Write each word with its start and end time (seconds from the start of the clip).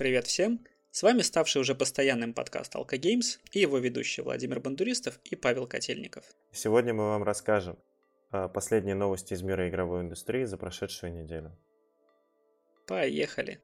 Привет 0.00 0.26
всем! 0.26 0.64
С 0.90 1.02
вами 1.02 1.20
ставший 1.20 1.60
уже 1.60 1.74
постоянным 1.74 2.32
подкаст 2.32 2.74
Alka 2.74 2.98
Games 2.98 3.38
и 3.52 3.60
его 3.60 3.76
ведущие 3.76 4.24
Владимир 4.24 4.58
Бандуристов 4.58 5.20
и 5.24 5.36
Павел 5.36 5.66
Котельников. 5.66 6.24
Сегодня 6.52 6.94
мы 6.94 7.04
вам 7.04 7.22
расскажем 7.22 7.78
о 8.30 8.48
последние 8.48 8.94
новости 8.94 9.34
из 9.34 9.42
мира 9.42 9.68
игровой 9.68 10.00
индустрии 10.00 10.44
за 10.44 10.56
прошедшую 10.56 11.12
неделю. 11.12 11.54
Поехали! 12.86 13.60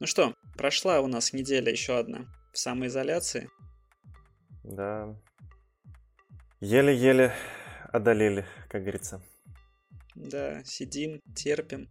Ну 0.00 0.06
что, 0.08 0.34
прошла 0.56 1.00
у 1.00 1.06
нас 1.06 1.32
неделя 1.32 1.70
еще 1.70 1.96
одна 1.96 2.26
в 2.52 2.58
самоизоляции. 2.58 3.48
Да, 4.64 5.16
Еле-еле 6.60 7.32
одолели, 7.92 8.44
как 8.68 8.82
говорится. 8.82 9.22
Да, 10.16 10.64
сидим, 10.64 11.20
терпим. 11.32 11.88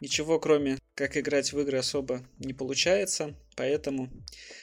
Ничего, 0.00 0.38
кроме 0.40 0.78
как 0.94 1.18
играть 1.18 1.52
в 1.52 1.60
игры, 1.60 1.76
особо 1.76 2.20
не 2.38 2.54
получается. 2.54 3.34
Поэтому 3.54 4.08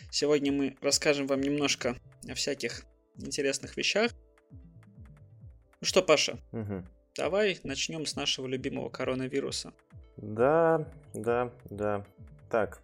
сегодня 0.10 0.52
мы 0.52 0.76
расскажем 0.82 1.28
вам 1.28 1.42
немножко 1.42 1.96
о 2.28 2.34
всяких 2.34 2.86
интересных 3.18 3.78
вещах. 3.78 4.12
Ну 4.52 5.88
что, 5.88 6.02
Паша, 6.02 6.40
угу. 6.52 6.84
давай 7.16 7.60
начнем 7.64 8.08
с 8.08 8.16
нашего 8.16 8.48
любимого 8.48 8.90
коронавируса. 8.90 9.74
Да, 10.18 10.88
да, 11.14 11.54
да. 11.70 12.04
Так, 12.50 12.82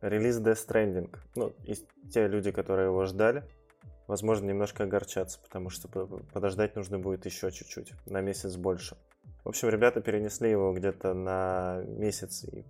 релиз 0.00 0.38
Death 0.38 0.64
Stranding. 0.64 1.18
Ну, 1.34 1.52
и 1.64 1.74
те 2.12 2.28
люди, 2.28 2.52
которые 2.52 2.86
его 2.86 3.04
ждали, 3.04 3.42
возможно, 4.06 4.46
немножко 4.46 4.84
огорчаться, 4.84 5.40
потому 5.42 5.70
что 5.70 5.88
подождать 6.32 6.76
нужно 6.76 6.98
будет 6.98 7.26
еще 7.26 7.50
чуть-чуть, 7.50 7.92
на 8.06 8.20
месяц 8.20 8.56
больше. 8.56 8.96
В 9.44 9.48
общем, 9.48 9.68
ребята 9.68 10.00
перенесли 10.00 10.50
его 10.50 10.72
где-то 10.72 11.14
на 11.14 11.82
месяц 11.86 12.44
и 12.44 12.64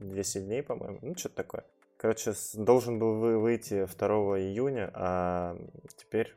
10 0.00 0.44
дней, 0.44 0.62
по-моему, 0.62 0.98
ну, 1.02 1.16
что-то 1.16 1.36
такое. 1.36 1.64
Короче, 1.96 2.34
должен 2.54 2.98
был 2.98 3.40
выйти 3.40 3.86
2 3.86 4.08
июня, 4.40 4.90
а 4.94 5.56
теперь 5.96 6.36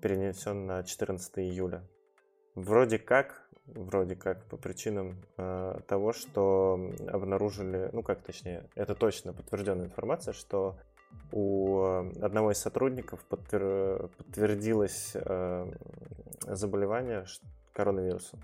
перенесен 0.00 0.66
на 0.66 0.84
14 0.84 1.38
июля. 1.38 1.82
Вроде 2.54 2.98
как, 2.98 3.48
вроде 3.66 4.16
как 4.16 4.44
по 4.46 4.56
причинам 4.56 5.22
э, 5.36 5.80
того, 5.86 6.12
что 6.12 6.92
обнаружили, 7.08 7.90
ну 7.92 8.02
как 8.02 8.22
точнее, 8.22 8.68
это 8.74 8.94
точно 8.94 9.32
подтвержденная 9.32 9.86
информация, 9.86 10.32
что 10.32 10.78
у 11.32 11.82
э, 11.84 12.12
одного 12.22 12.52
из 12.52 12.58
сотрудников 12.58 13.20
подтвер... 13.24 14.08
подтвердилось 14.16 15.12
э, 15.14 15.72
заболевание 16.46 17.24
коронавирусом. 17.72 18.40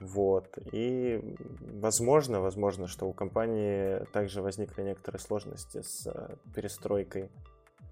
Вот. 0.00 0.58
И 0.72 1.36
возможно, 1.60 2.40
возможно, 2.40 2.86
что 2.86 3.06
у 3.06 3.12
компании 3.12 4.04
также 4.12 4.42
возникли 4.42 4.82
некоторые 4.82 5.20
сложности 5.20 5.82
с 5.82 6.06
э, 6.06 6.36
перестройкой 6.54 7.30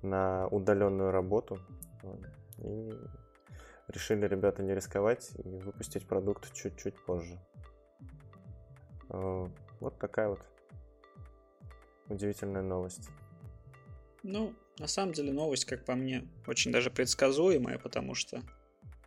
на 0.02 0.46
удаленную 0.48 1.10
работу. 1.10 1.58
И 2.58 2.92
решили 3.88 4.26
ребята 4.26 4.62
не 4.62 4.74
рисковать 4.74 5.30
и 5.44 5.58
выпустить 5.58 6.06
продукт 6.06 6.52
чуть-чуть 6.52 6.94
позже. 7.04 7.38
Вот 9.08 9.98
такая 9.98 10.28
вот 10.28 10.40
удивительная 12.08 12.62
новость. 12.62 13.08
Ну, 14.22 14.54
на 14.78 14.86
самом 14.86 15.12
деле 15.12 15.32
новость, 15.32 15.64
как 15.64 15.84
по 15.84 15.94
мне, 15.94 16.26
очень 16.46 16.72
даже 16.72 16.90
предсказуемая, 16.90 17.78
потому 17.78 18.14
что 18.14 18.42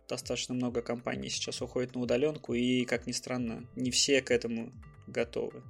достаточно 0.08 0.54
много 0.54 0.82
компаний 0.82 1.28
сейчас 1.28 1.62
уходит 1.62 1.94
на 1.94 2.02
удаленку, 2.02 2.54
и, 2.54 2.84
как 2.84 3.06
ни 3.06 3.12
странно, 3.12 3.66
не 3.76 3.90
все 3.90 4.20
к 4.22 4.30
этому 4.30 4.72
готовы. 5.06 5.62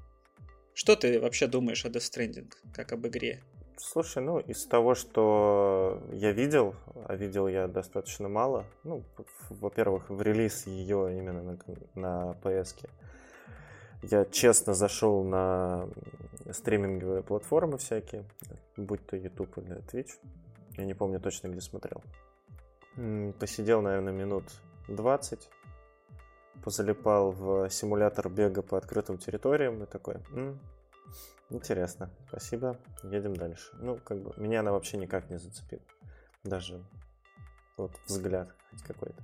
Что 0.75 0.97
ты 0.97 1.21
вообще 1.21 1.47
думаешь 1.47 1.85
о 1.85 1.89
Death 1.89 2.11
Stranding, 2.11 2.53
как 2.73 2.93
об 2.93 3.07
игре? 3.07 3.43
Слушай, 3.77 4.23
ну, 4.23 4.39
из 4.39 4.65
того, 4.67 4.95
что 4.95 6.03
я 6.13 6.33
видел, 6.33 6.75
а 7.07 7.17
видел 7.17 7.49
я 7.49 7.67
достаточно 7.67 8.29
мало, 8.29 8.65
ну, 8.85 9.05
во-первых, 9.51 10.09
в 10.09 10.23
релиз 10.23 10.67
ее 10.67 11.17
именно 11.19 11.43
на, 11.43 11.59
на 11.95 12.37
PS, 12.43 12.89
я 14.03 14.25
честно 14.25 14.75
зашел 14.75 15.23
на 15.23 15.89
стриминговые 16.51 17.23
платформы 17.23 17.79
всякие, 17.79 18.25
будь 18.77 19.07
то 19.07 19.17
YouTube 19.17 19.59
или 19.59 19.77
Twitch. 19.85 20.11
Я 20.77 20.85
не 20.85 20.95
помню 20.95 21.21
точно, 21.21 21.49
где 21.49 21.61
смотрел. 21.61 22.03
Посидел, 23.39 23.81
наверное, 23.81 24.13
минут 24.13 24.45
20. 24.89 25.49
Позалипал 26.65 27.33
в 27.33 27.71
симулятор 27.71 28.29
бега 28.29 28.63
по 28.63 28.77
открытым 28.77 29.19
территориям 29.19 29.83
и 29.83 29.87
такой, 29.87 30.17
М, 30.33 30.61
интересно, 31.51 32.11
спасибо, 32.29 32.79
едем 33.03 33.35
дальше. 33.35 33.73
Ну, 33.75 33.99
как 33.99 34.19
бы, 34.19 34.33
меня 34.37 34.61
она 34.61 34.73
вообще 34.73 34.97
никак 34.97 35.31
не 35.31 35.39
зацепила. 35.39 35.83
Даже 36.45 36.85
вот 37.77 37.93
взгляд 38.07 38.55
какой-то. 38.87 39.23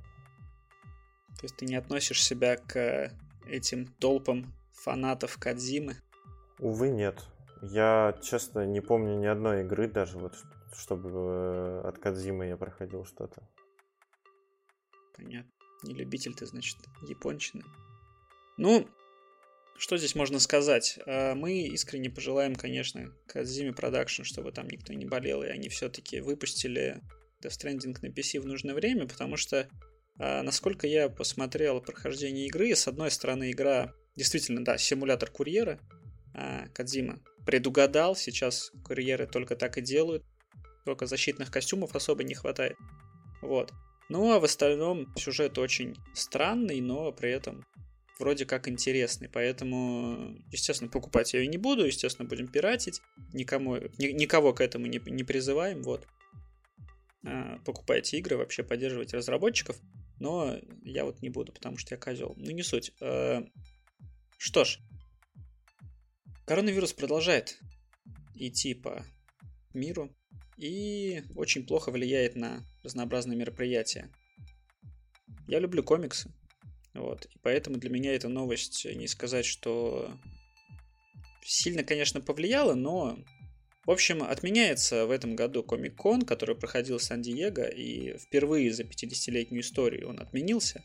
То 1.38 1.44
есть 1.44 1.56
ты 1.56 1.66
не 1.66 1.76
относишь 1.76 2.24
себя 2.24 2.56
к 2.56 3.12
этим 3.46 3.86
толпам 3.86 4.44
фанатов 4.82 5.38
Кадзимы? 5.38 5.96
Увы, 6.58 6.90
нет. 6.90 7.24
Я, 7.62 8.18
честно, 8.22 8.64
не 8.66 8.80
помню 8.80 9.16
ни 9.18 9.26
одной 9.26 9.62
игры 9.62 9.88
даже, 9.88 10.18
вот, 10.18 10.34
чтобы 10.76 11.10
э, 11.10 11.80
от 11.88 11.98
Кадзимы 11.98 12.46
я 12.46 12.56
проходил 12.56 13.04
что-то. 13.04 13.42
Понятно. 15.16 15.50
Не 15.82 15.94
любитель 15.94 16.34
ты, 16.34 16.46
значит, 16.46 16.76
япончины. 17.08 17.64
Ну, 18.56 18.88
что 19.78 19.96
здесь 19.96 20.14
можно 20.16 20.40
сказать? 20.40 20.98
А, 21.06 21.34
мы 21.34 21.62
искренне 21.62 22.10
пожелаем, 22.10 22.54
конечно, 22.56 23.12
Кадзиме 23.26 23.72
Production, 23.72 24.24
чтобы 24.24 24.52
там 24.52 24.68
никто 24.68 24.92
не 24.92 25.06
болел, 25.06 25.42
и 25.42 25.48
они 25.48 25.68
все-таки 25.68 26.20
выпустили 26.20 27.00
Death 27.42 27.50
Stranding 27.50 27.96
на 28.02 28.08
PC 28.08 28.40
в 28.40 28.46
нужное 28.46 28.74
время, 28.74 29.06
потому 29.06 29.36
что, 29.36 29.68
а, 30.18 30.42
насколько 30.42 30.86
я 30.86 31.08
посмотрел 31.08 31.80
прохождение 31.80 32.46
игры, 32.46 32.74
с 32.74 32.88
одной 32.88 33.12
стороны, 33.12 33.52
игра 33.52 33.92
Действительно, 34.18 34.64
да, 34.64 34.76
симулятор 34.78 35.30
курьера. 35.30 35.78
А, 36.34 36.66
Кадзима 36.74 37.20
предугадал, 37.46 38.16
сейчас 38.16 38.72
курьеры 38.84 39.28
только 39.28 39.54
так 39.54 39.78
и 39.78 39.80
делают. 39.80 40.24
Только 40.84 41.06
защитных 41.06 41.52
костюмов 41.52 41.94
особо 41.94 42.24
не 42.24 42.34
хватает. 42.34 42.76
Вот. 43.42 43.72
Ну 44.08 44.32
а 44.32 44.40
в 44.40 44.44
остальном 44.44 45.14
сюжет 45.16 45.56
очень 45.56 45.96
странный, 46.14 46.80
но 46.80 47.12
при 47.12 47.30
этом 47.30 47.64
вроде 48.18 48.44
как 48.44 48.66
интересный. 48.66 49.28
Поэтому, 49.28 50.36
естественно, 50.50 50.90
покупать 50.90 51.32
я 51.32 51.38
ее 51.38 51.46
не 51.46 51.58
буду, 51.58 51.86
естественно, 51.86 52.28
будем 52.28 52.48
пиратить. 52.48 53.00
Никому, 53.32 53.76
ни, 53.98 54.06
никого 54.06 54.52
к 54.52 54.60
этому 54.60 54.86
не, 54.86 55.00
не 55.06 55.22
призываем. 55.22 55.84
Вот. 55.84 56.08
А, 57.24 57.60
покупайте 57.64 58.18
игры, 58.18 58.36
вообще 58.36 58.64
поддерживайте 58.64 59.16
разработчиков. 59.16 59.78
Но 60.18 60.58
я 60.82 61.04
вот 61.04 61.22
не 61.22 61.28
буду, 61.28 61.52
потому 61.52 61.78
что 61.78 61.94
я 61.94 62.00
козел. 62.00 62.34
Ну, 62.36 62.50
не 62.50 62.64
суть. 62.64 62.92
А, 63.00 63.44
что 64.38 64.64
ж, 64.64 64.78
коронавирус 66.46 66.94
продолжает 66.94 67.58
идти 68.34 68.72
по 68.72 69.04
миру 69.74 70.16
и 70.56 71.22
очень 71.34 71.66
плохо 71.66 71.90
влияет 71.90 72.36
на 72.36 72.64
разнообразные 72.82 73.36
мероприятия. 73.36 74.10
Я 75.46 75.58
люблю 75.58 75.82
комиксы, 75.82 76.32
вот, 76.94 77.26
и 77.26 77.38
поэтому 77.42 77.76
для 77.76 77.90
меня 77.90 78.14
эта 78.14 78.28
новость 78.28 78.86
не 78.86 79.08
сказать, 79.08 79.44
что 79.44 80.16
сильно, 81.44 81.82
конечно, 81.82 82.20
повлияла, 82.20 82.74
но 82.74 83.18
в 83.84 83.90
общем, 83.90 84.22
отменяется 84.22 85.06
в 85.06 85.10
этом 85.10 85.34
году 85.34 85.62
Комик-кон, 85.62 86.22
который 86.22 86.54
проходил 86.54 86.98
в 86.98 87.02
Сан-Диего, 87.02 87.66
и 87.66 88.18
впервые 88.18 88.70
за 88.70 88.82
50-летнюю 88.82 89.62
историю 89.62 90.10
он 90.10 90.20
отменился 90.20 90.84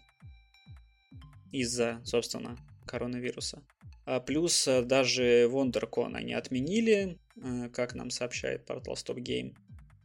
из-за, 1.52 2.02
собственно, 2.06 2.58
коронавируса. 2.86 3.64
А 4.06 4.20
плюс 4.20 4.68
э, 4.68 4.82
даже 4.84 5.48
WonderCon 5.50 6.16
они 6.16 6.34
отменили, 6.34 7.20
э, 7.36 7.70
как 7.70 7.96
нам 7.96 8.10
сообщает 8.10 8.66
портал 8.66 8.96
Stop 8.96 9.18
Game. 9.18 9.56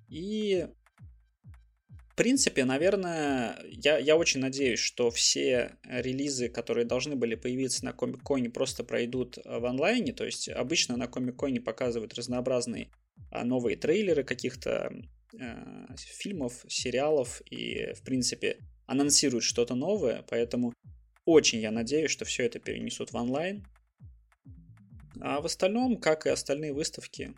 И 0.08 0.66
в 2.10 2.14
принципе, 2.14 2.64
наверное, 2.64 3.56
я, 3.70 3.98
я 3.98 4.16
очень 4.16 4.40
надеюсь, 4.40 4.80
что 4.80 5.10
все 5.10 5.76
релизы, 5.84 6.48
которые 6.48 6.84
должны 6.84 7.14
были 7.14 7.36
появиться 7.36 7.84
на 7.84 7.92
Комик-Коне, 7.92 8.50
просто 8.50 8.82
пройдут 8.82 9.38
в 9.44 9.64
онлайне. 9.64 10.12
То 10.12 10.24
есть 10.24 10.48
обычно 10.48 10.96
на 10.96 11.06
Комик-Коне 11.06 11.60
показывают 11.60 12.14
разнообразные 12.14 12.90
а, 13.30 13.44
новые 13.44 13.76
трейлеры 13.76 14.24
каких-то 14.24 14.92
э, 15.38 15.94
фильмов, 15.96 16.64
сериалов 16.68 17.40
и, 17.50 17.92
в 17.94 18.02
принципе, 18.02 18.58
анонсируют 18.86 19.44
что-то 19.44 19.74
новое. 19.74 20.24
Поэтому 20.28 20.72
очень 21.28 21.60
я 21.60 21.70
надеюсь, 21.70 22.10
что 22.10 22.24
все 22.24 22.46
это 22.46 22.58
перенесут 22.58 23.12
в 23.12 23.16
онлайн. 23.16 23.66
А 25.20 25.40
в 25.40 25.46
остальном, 25.46 25.98
как 25.98 26.26
и 26.26 26.30
остальные 26.30 26.72
выставки, 26.72 27.34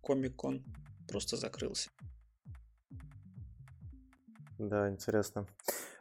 Комик-кон 0.00 0.64
просто 1.08 1.36
закрылся. 1.36 1.90
да, 4.58 4.88
интересно. 4.88 5.46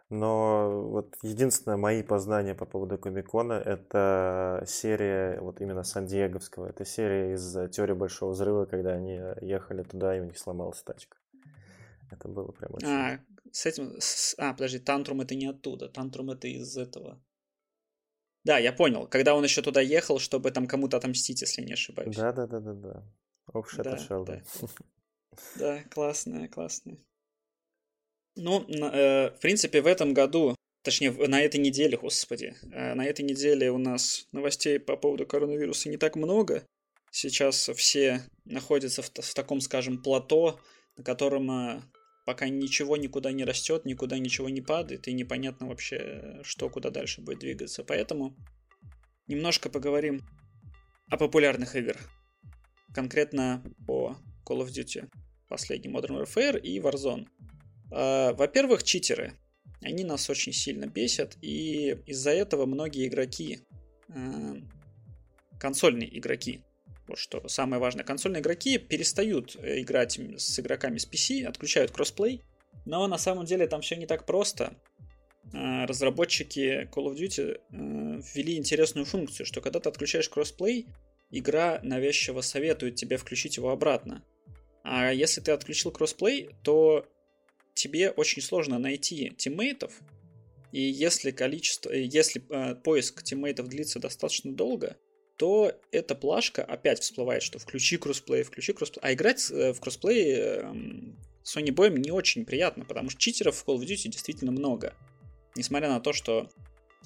Но 0.10 0.84
вот 0.90 1.16
единственное 1.24 1.78
мои 1.78 2.04
познания 2.04 2.54
по 2.54 2.66
поводу 2.66 2.98
Комикона 2.98 3.54
это 3.54 4.64
серия 4.68 5.40
вот 5.40 5.62
именно 5.62 5.84
Сан-Диеговского. 5.84 6.68
Это 6.68 6.86
серия 6.86 7.34
из 7.34 7.54
теории 7.72 7.94
Большого 7.94 8.34
Взрыва, 8.34 8.66
когда 8.66 8.92
они 8.92 9.20
ехали 9.42 9.84
туда, 9.84 10.16
и 10.16 10.20
у 10.20 10.26
них 10.26 10.38
сломалась 10.38 10.84
тачка. 10.84 11.18
Это 12.12 12.28
было 12.28 12.52
прям 12.52 12.74
очень... 12.74 12.88
А, 12.88 13.20
с 13.52 13.66
этим... 13.66 13.98
А, 14.38 14.52
подожди, 14.54 14.80
Тантрум 14.80 15.22
это 15.22 15.34
не 15.34 15.48
оттуда. 15.48 15.88
Тантрум 15.88 16.32
это 16.32 16.48
из 16.48 16.78
этого. 16.78 17.22
Да, 18.44 18.58
я 18.58 18.74
понял. 18.74 19.08
Когда 19.08 19.36
он 19.36 19.44
еще 19.44 19.62
туда 19.62 19.82
ехал, 19.82 20.20
чтобы 20.20 20.52
там 20.52 20.68
кому-то 20.68 20.98
отомстить, 20.98 21.42
если 21.42 21.62
не 21.62 21.74
ошибаюсь. 21.74 22.16
Да, 22.16 22.32
да, 22.32 22.48
да, 22.48 22.60
да, 22.60 22.74
да. 22.74 23.04
Ох, 23.54 23.76
да, 23.78 23.98
да. 24.10 24.42
да, 25.56 25.84
классная, 25.92 26.48
классная. 26.48 26.98
Ну, 28.36 28.66
э, 28.68 29.30
в 29.32 29.40
принципе, 29.40 29.82
в 29.82 29.88
этом 29.88 30.14
году, 30.14 30.56
точнее, 30.84 31.12
на 31.12 31.42
этой 31.42 31.60
неделе, 31.60 31.98
господи, 31.98 32.56
э, 32.72 32.94
на 32.94 33.06
этой 33.06 33.24
неделе 33.24 33.72
у 33.72 33.78
нас 33.78 34.28
новостей 34.32 34.80
по 34.80 34.96
поводу 34.96 35.26
коронавируса 35.26 35.90
не 35.90 35.98
так 35.98 36.16
много. 36.16 36.64
Сейчас 37.12 37.70
все 37.76 38.24
находятся 38.46 39.02
в, 39.02 39.12
в 39.14 39.34
таком, 39.34 39.60
скажем, 39.60 40.02
плато, 40.02 40.60
на 40.96 41.04
котором 41.04 41.52
э, 41.52 41.82
пока 42.32 42.48
ничего 42.48 42.96
никуда 42.96 43.34
не 43.34 43.44
растет, 43.44 43.84
никуда 43.84 44.18
ничего 44.18 44.48
не 44.48 44.62
падает, 44.62 45.10
и 45.10 45.12
непонятно 45.12 45.68
вообще, 45.68 46.40
что 46.44 46.70
куда 46.70 46.90
дальше 46.90 47.20
будет 47.20 47.40
двигаться. 47.40 47.84
Поэтому 47.84 48.38
немножко 49.28 49.70
поговорим 49.70 50.22
о 51.10 51.18
популярных 51.18 51.76
играх. 51.76 52.10
Конкретно 52.96 53.62
по 53.86 54.16
Call 54.48 54.66
of 54.66 54.70
Duty, 54.70 55.10
последний 55.50 55.92
Modern 55.92 56.24
Warfare 56.24 56.58
и 56.58 56.80
Warzone. 56.80 57.28
А, 57.92 58.32
во-первых, 58.32 58.84
читеры. 58.84 59.34
Они 59.82 60.06
нас 60.06 60.30
очень 60.30 60.54
сильно 60.54 60.86
бесят, 60.86 61.38
и 61.42 61.98
из-за 62.06 62.32
этого 62.32 62.66
многие 62.66 63.10
игроки, 63.10 63.60
а, 64.08 64.56
консольные 65.60 66.18
игроки, 66.18 66.62
вот 67.08 67.18
что 67.18 67.48
самое 67.48 67.82
важное, 67.82 68.06
консольные 68.06 68.42
игроки 68.42 68.78
перестают 68.78 69.56
э, 69.56 69.82
играть 69.82 70.20
с 70.38 70.60
игроками 70.60 70.98
с 70.98 71.08
PC, 71.08 71.46
отключают 71.46 71.92
кроссплей, 71.92 72.42
но 72.86 73.08
на 73.08 73.18
самом 73.18 73.46
деле 73.46 73.68
там 73.68 73.82
все 73.82 73.96
не 73.96 74.06
так 74.06 74.26
просто. 74.26 74.74
А, 75.54 75.86
разработчики 75.86 76.88
Call 76.92 77.12
of 77.12 77.16
Duty 77.16 77.56
э, 77.56 78.22
ввели 78.34 78.58
интересную 78.58 79.06
функцию, 79.06 79.46
что 79.46 79.62
когда 79.62 79.80
ты 79.80 79.90
отключаешь 79.90 80.30
кроссплей, 80.30 80.88
игра 81.30 81.80
навязчиво 81.84 82.42
советует 82.42 82.96
тебе 82.96 83.18
включить 83.18 83.58
его 83.58 83.72
обратно. 83.72 84.24
А 84.84 85.12
если 85.12 85.42
ты 85.42 85.52
отключил 85.52 85.92
кроссплей, 85.92 86.50
то 86.64 87.06
тебе 87.74 88.12
очень 88.12 88.42
сложно 88.42 88.80
найти 88.80 89.32
тиммейтов, 89.38 89.94
и 90.72 90.82
если 90.82 91.32
количество, 91.32 91.90
э, 91.90 92.04
если 92.04 92.44
э, 92.50 92.76
поиск 92.76 93.24
тиммейтов 93.24 93.68
длится 93.68 94.00
достаточно 94.00 94.54
долго, 94.54 94.98
то 95.42 95.74
эта 95.92 96.14
плашка 96.14 96.64
опять 96.64 97.02
всплывает, 97.02 97.42
что 97.42 97.58
включи 97.58 97.98
кроссплей, 97.98 98.44
включи 98.44 98.74
кроссплей. 98.74 99.02
А 99.02 99.12
играть 99.12 99.50
э, 99.50 99.74
в 99.74 99.80
кроссплей 99.80 100.36
э, 100.36 100.62
сонибоям 101.44 101.90
не 101.98 102.12
очень 102.12 102.46
приятно, 102.46 102.86
потому 102.86 103.10
что 103.10 103.20
читеров 103.20 103.56
в 103.56 103.68
Call 103.68 103.78
of 103.78 103.82
Duty 103.82 104.08
действительно 104.10 104.52
много. 104.52 104.94
Несмотря 105.56 105.90
на 105.90 106.00
то, 106.00 106.14
что 106.14 106.48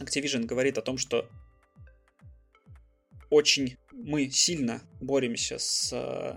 Activision 0.01 0.43
говорит 0.43 0.77
о 0.77 0.81
том, 0.81 0.97
что 0.97 1.29
очень 3.29 3.77
мы 3.93 4.29
сильно 4.29 4.81
боремся 4.99 5.57
с 5.57 5.93
э, 5.93 6.35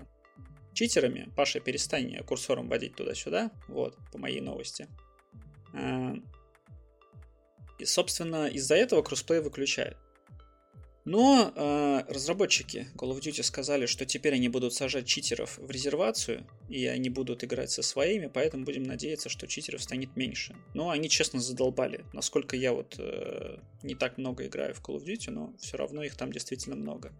читерами. 0.73 1.29
Паша, 1.35 1.59
перестань 1.59 2.17
курсором 2.23 2.69
водить 2.69 2.95
туда-сюда. 2.95 3.51
Вот, 3.67 3.97
по 4.13 4.17
моей 4.17 4.39
новости. 4.39 4.87
А, 5.73 6.13
и, 7.77 7.83
собственно, 7.83 8.47
из-за 8.47 8.75
этого 8.75 9.01
кроссплей 9.01 9.41
выключают. 9.41 9.97
Но 11.09 11.51
э, 11.55 12.03
разработчики 12.07 12.87
Call 12.95 13.09
of 13.09 13.19
Duty 13.19 13.41
сказали, 13.41 13.87
что 13.87 14.05
теперь 14.05 14.35
они 14.35 14.47
будут 14.47 14.75
сажать 14.75 15.07
читеров 15.07 15.57
в 15.57 15.71
резервацию, 15.71 16.45
и 16.67 16.85
они 16.85 17.09
будут 17.09 17.43
играть 17.43 17.71
со 17.71 17.81
своими, 17.81 18.27
поэтому 18.27 18.63
будем 18.63 18.83
надеяться, 18.83 19.27
что 19.27 19.47
читеров 19.47 19.81
станет 19.81 20.15
меньше. 20.15 20.55
Но 20.75 20.91
они 20.91 21.09
честно 21.09 21.39
задолбали. 21.39 22.05
Насколько 22.13 22.55
я 22.55 22.73
вот 22.73 22.97
э, 22.99 23.57
не 23.81 23.95
так 23.95 24.19
много 24.19 24.45
играю 24.45 24.75
в 24.75 24.87
Call 24.87 24.97
of 24.97 25.03
Duty, 25.03 25.31
но 25.31 25.51
все 25.57 25.77
равно 25.77 26.03
их 26.03 26.15
там 26.15 26.31
действительно 26.31 26.75
много. 26.75 27.11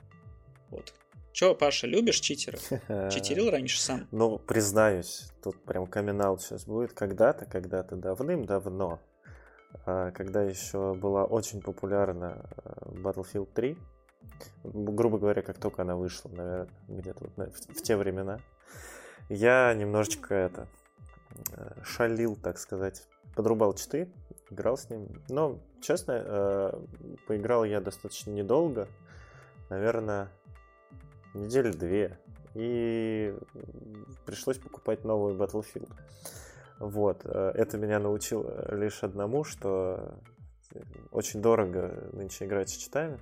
Вот. 0.69 0.93
Че, 1.33 1.55
Паша, 1.55 1.87
любишь 1.87 2.19
читеров? 2.19 2.61
Читерил 3.11 3.49
раньше 3.49 3.81
сам? 3.81 4.07
Ну, 4.11 4.37
признаюсь, 4.37 5.31
тут 5.41 5.63
прям 5.63 5.87
камин 5.87 6.21
сейчас 6.37 6.65
будет. 6.65 6.93
Когда-то, 6.93 7.45
когда-то 7.45 7.95
давным-давно, 7.95 8.99
когда 9.85 10.41
еще 10.43 10.93
была 10.93 11.25
очень 11.25 11.61
популярна 11.61 12.45
э, 12.57 12.71
Battlefield 13.01 13.49
3, 13.53 13.77
грубо 14.63 15.17
говоря, 15.17 15.41
как 15.41 15.57
только 15.57 15.83
она 15.83 15.95
вышла, 15.95 16.29
наверное, 16.29 16.69
где-то 16.87 17.25
вот 17.25 17.53
в, 17.53 17.81
те 17.81 17.95
времена, 17.95 18.39
я 19.29 19.73
немножечко 19.73 20.33
это 20.33 20.67
э, 21.51 21.83
шалил, 21.83 22.35
так 22.35 22.57
сказать, 22.57 23.07
подрубал 23.35 23.73
читы, 23.73 24.11
играл 24.49 24.77
с 24.77 24.89
ним. 24.89 25.07
Но, 25.29 25.59
честно, 25.81 26.23
э, 26.25 26.85
поиграл 27.27 27.63
я 27.63 27.79
достаточно 27.79 28.31
недолго, 28.31 28.87
наверное, 29.69 30.29
недели 31.33 31.71
две. 31.71 32.19
И 32.55 33.35
пришлось 34.25 34.57
покупать 34.57 35.03
новый 35.03 35.35
Battlefield. 35.35 35.89
Вот. 36.79 37.21
Э, 37.25 37.51
это 37.55 37.77
меня 37.77 37.99
научило 37.99 38.73
лишь 38.75 39.03
одному, 39.03 39.43
что 39.43 40.19
очень 41.11 41.41
дорого 41.41 42.09
нынче 42.13 42.45
играть 42.45 42.69
с 42.69 42.77
читами. 42.77 43.19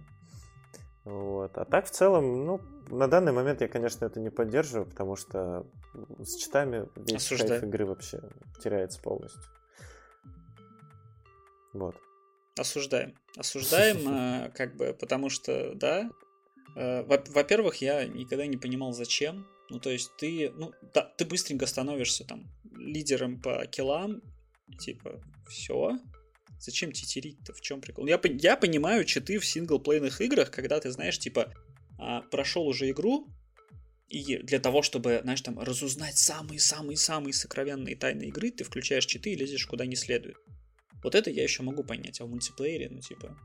Вот. 1.04 1.58
А 1.58 1.66
так, 1.66 1.86
в 1.86 1.92
целом, 1.92 2.46
ну, 2.46 2.62
на 2.90 3.08
данный 3.08 3.32
момент 3.32 3.62
я, 3.62 3.68
конечно, 3.68 4.06
это 4.06 4.20
не 4.20 4.30
поддерживаю, 4.30 4.86
потому 4.86 5.16
что 5.16 5.66
с 6.20 6.36
читами 6.36 6.88
весь 6.96 7.16
Осуждаю. 7.16 7.62
кайф 7.62 7.64
игры 7.64 7.86
вообще 7.86 8.22
теряется 8.62 9.02
полностью. 9.02 9.42
Вот. 11.74 11.96
Осуждаем. 12.58 13.16
Осуждаем, 13.38 14.08
э, 14.10 14.52
как 14.54 14.76
бы, 14.76 14.94
потому 15.00 15.30
что, 15.30 15.74
да, 15.76 16.10
Э, 16.78 17.04
во-первых, 17.04 17.78
я 17.78 18.06
никогда 18.06 18.46
не 18.46 18.58
понимал, 18.58 18.94
зачем. 18.94 19.48
Ну, 19.70 19.80
то 19.80 19.90
есть 19.90 20.12
ты, 20.18 20.52
ну, 20.52 20.72
да, 20.94 21.04
ты 21.04 21.26
быстренько 21.26 21.66
становишься 21.66 22.24
там 22.24 22.50
лидером 22.74 23.42
по 23.42 23.66
киллам, 23.66 24.22
типа, 24.80 25.22
все. 25.50 26.00
Зачем 26.60 26.92
тетерить-то? 26.92 27.54
В 27.54 27.62
чем 27.62 27.82
прикол? 27.82 28.08
Я, 28.08 28.20
я 28.24 28.58
понимаю 28.58 29.06
читы 29.06 29.40
в 29.40 29.46
синглплейных 29.46 30.22
играх, 30.22 30.52
когда 30.52 30.80
ты, 30.80 30.90
знаешь, 30.92 31.20
типа, 31.20 31.54
а, 32.00 32.22
прошел 32.22 32.66
уже 32.66 32.90
игру, 32.90 33.28
и 34.08 34.38
для 34.38 34.60
того, 34.60 34.82
чтобы, 34.82 35.20
знаешь, 35.24 35.42
там, 35.42 35.60
разузнать 35.60 36.18
самые-самые-самые 36.18 37.34
сокровенные 37.34 37.96
тайны 37.96 38.24
игры, 38.24 38.52
ты 38.52 38.64
включаешь 38.64 39.06
читы 39.06 39.32
и 39.32 39.36
лезешь 39.36 39.68
куда 39.68 39.86
не 39.86 39.96
следует. 39.96 40.38
Вот 41.04 41.14
это 41.14 41.30
я 41.30 41.44
еще 41.44 41.64
могу 41.64 41.84
понять, 41.84 42.22
а 42.22 42.26
в 42.26 42.30
мультиплеере, 42.30 42.90
ну, 42.90 43.02
типа, 43.02 43.38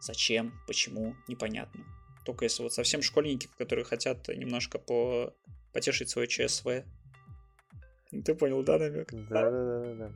зачем, 0.00 0.52
почему, 0.66 1.16
непонятно. 1.26 1.84
Только 2.24 2.44
если 2.44 2.62
вот 2.62 2.72
совсем 2.72 3.02
школьники, 3.02 3.48
которые 3.58 3.84
хотят 3.84 4.28
немножко 4.28 4.78
по... 4.78 5.34
потешить 5.72 6.10
свое 6.10 6.26
ЧСВ. 6.26 6.84
Ты 8.24 8.34
понял, 8.34 8.62
да, 8.62 8.78
намек? 8.78 9.12
Да, 9.12 9.50
да, 9.50 9.80
да, 9.80 9.94
да. 9.94 10.12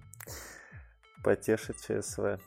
Потешить 1.23 1.81
ЧСВ. 1.83 2.39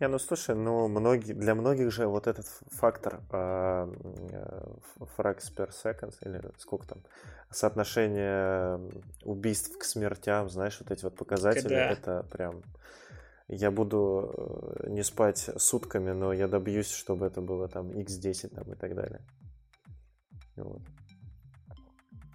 Не, 0.00 0.08
ну 0.08 0.18
слушай, 0.18 0.54
ну 0.54 0.88
многие, 0.88 1.32
для 1.32 1.54
многих 1.54 1.92
же 1.92 2.06
вот 2.06 2.26
этот 2.26 2.46
фактор 2.70 3.20
э, 3.30 3.92
frags 5.16 5.52
per 5.54 5.70
seconds, 5.70 6.16
или 6.22 6.40
сколько 6.58 6.88
там, 6.88 7.02
соотношение 7.50 8.80
убийств 9.22 9.78
к 9.78 9.84
смертям, 9.84 10.48
знаешь, 10.48 10.78
вот 10.80 10.90
эти 10.90 11.04
вот 11.04 11.14
показатели, 11.14 11.68
да. 11.68 11.90
это 11.90 12.26
прям 12.32 12.62
я 13.48 13.70
буду 13.70 14.32
э, 14.36 14.90
не 14.90 15.02
спать 15.02 15.50
сутками, 15.56 16.12
но 16.12 16.32
я 16.32 16.48
добьюсь, 16.48 16.90
чтобы 16.90 17.26
это 17.26 17.40
было 17.40 17.68
там 17.68 17.90
x10 17.90 18.54
там, 18.54 18.72
и 18.72 18.76
так 18.76 18.94
далее. 18.94 19.20
Вот. 20.56 20.82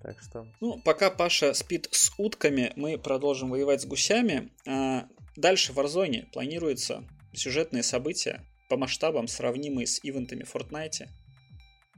Так 0.01 0.21
что... 0.21 0.47
Ну, 0.61 0.79
пока 0.83 1.09
Паша 1.09 1.53
спит 1.53 1.87
с 1.91 2.11
утками, 2.17 2.71
мы 2.75 2.97
продолжим 2.97 3.49
воевать 3.49 3.81
с 3.81 3.85
гусями. 3.85 4.51
А 4.67 5.07
дальше 5.35 5.73
в 5.73 5.79
Warzone 5.79 6.31
планируются 6.31 7.03
сюжетные 7.33 7.83
события 7.83 8.43
по 8.69 8.77
масштабам, 8.77 9.27
сравнимые 9.27 9.87
с 9.87 9.99
ивентами 10.03 10.43
в 10.43 10.55
Fortnite. 10.55 11.07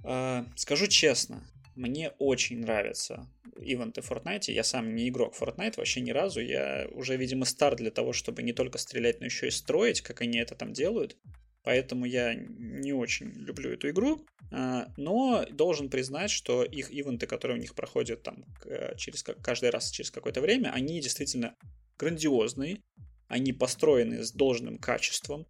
А, 0.04 0.46
скажу 0.56 0.88
честно, 0.88 1.44
мне 1.80 2.12
очень 2.20 2.60
нравятся 2.60 3.26
ивенты 3.62 4.02
в 4.02 4.12
Fortnite. 4.12 4.52
Я 4.52 4.64
сам 4.64 4.96
не 4.96 5.08
игрок 5.08 5.34
Fortnite 5.40 5.76
вообще 5.78 6.02
ни 6.02 6.12
разу. 6.12 6.42
Я 6.42 6.88
уже, 6.92 7.16
видимо, 7.16 7.46
стар 7.46 7.76
для 7.76 7.90
того, 7.90 8.12
чтобы 8.12 8.44
не 8.44 8.54
только 8.54 8.78
стрелять, 8.78 9.22
но 9.22 9.26
еще 9.26 9.48
и 9.48 9.52
строить, 9.52 10.02
как 10.02 10.22
они 10.22 10.40
это 10.40 10.56
там 10.56 10.74
делают. 10.74 11.18
Поэтому 11.64 12.06
я 12.06 12.34
не 12.36 12.92
очень 12.94 13.32
люблю 13.32 13.72
эту 13.72 13.90
игру. 13.90 14.26
А, 14.52 14.92
но 14.98 15.46
должен 15.52 15.90
признать, 15.90 16.32
что 16.32 16.64
их 16.64 16.92
ивенты, 16.92 17.28
которые 17.28 17.58
у 17.58 17.62
них 17.62 17.76
проходят 17.76 18.24
там 18.24 18.46
через 18.98 19.24
каждый 19.24 19.70
раз 19.70 19.90
через 19.90 20.12
какое-то 20.12 20.42
время, 20.42 20.72
они 20.74 21.00
действительно 21.00 21.56
грандиозные. 21.98 22.82
они 23.28 23.54
построены 23.54 24.24
с 24.24 24.32
должным 24.32 24.80
качеством. 24.80 25.48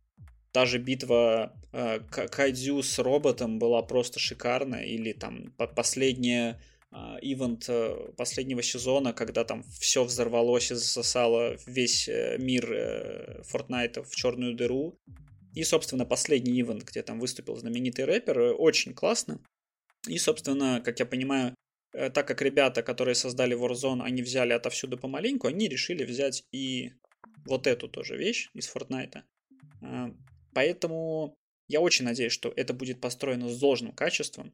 Та 0.51 0.65
же 0.65 0.79
битва 0.79 1.53
э, 1.72 2.00
Кайдзю 2.10 2.82
с 2.82 3.00
роботом 3.00 3.60
была 3.60 3.82
просто 3.84 4.20
шикарная, 4.20 4.84
или 4.84 5.13
там 5.13 5.53
последняя 5.75 6.60
а, 6.91 7.20
ивент 7.22 7.70
э, 7.70 8.12
последнего 8.18 8.63
сезона, 8.63 9.13
когда 9.13 9.44
там 9.44 9.63
все 9.79 10.03
взорвалось 10.03 10.72
и 10.72 10.75
засосало 10.75 11.56
весь 11.68 12.10
э, 12.10 12.38
мир 12.39 12.74
э, 12.74 13.41
Fortnite 13.44 14.03
в 14.03 14.15
черную 14.15 14.56
дыру. 14.56 15.00
И, 15.53 15.63
собственно, 15.63 16.06
последний 16.06 16.60
ивент, 16.60 16.84
где 16.84 17.03
там 17.03 17.20
выступил 17.20 17.56
знаменитый 17.56 18.06
рэпер, 18.06 18.56
очень 18.58 18.94
классно. 18.94 19.39
И, 20.08 20.18
собственно, 20.18 20.82
как 20.84 21.00
я 21.00 21.06
понимаю, 21.06 21.53
так 21.91 22.27
как 22.27 22.41
ребята, 22.41 22.82
которые 22.82 23.15
создали 23.15 23.58
Warzone, 23.58 24.01
они 24.03 24.22
взяли 24.22 24.53
отовсюду 24.53 24.98
помаленьку, 24.98 25.48
они 25.48 25.68
решили 25.68 26.06
взять 26.06 26.44
и 26.51 26.94
вот 27.46 27.68
эту 27.68 27.88
тоже 27.88 28.15
вещь 28.15 28.50
из 28.53 28.74
Fortnite. 28.74 29.24
Поэтому 30.53 31.36
я 31.68 31.82
очень 31.82 32.06
надеюсь, 32.06 32.34
что 32.34 32.51
это 32.56 32.74
будет 32.74 33.00
построено 33.00 33.50
с 33.50 33.60
должным 33.60 33.94
качеством, 33.94 34.53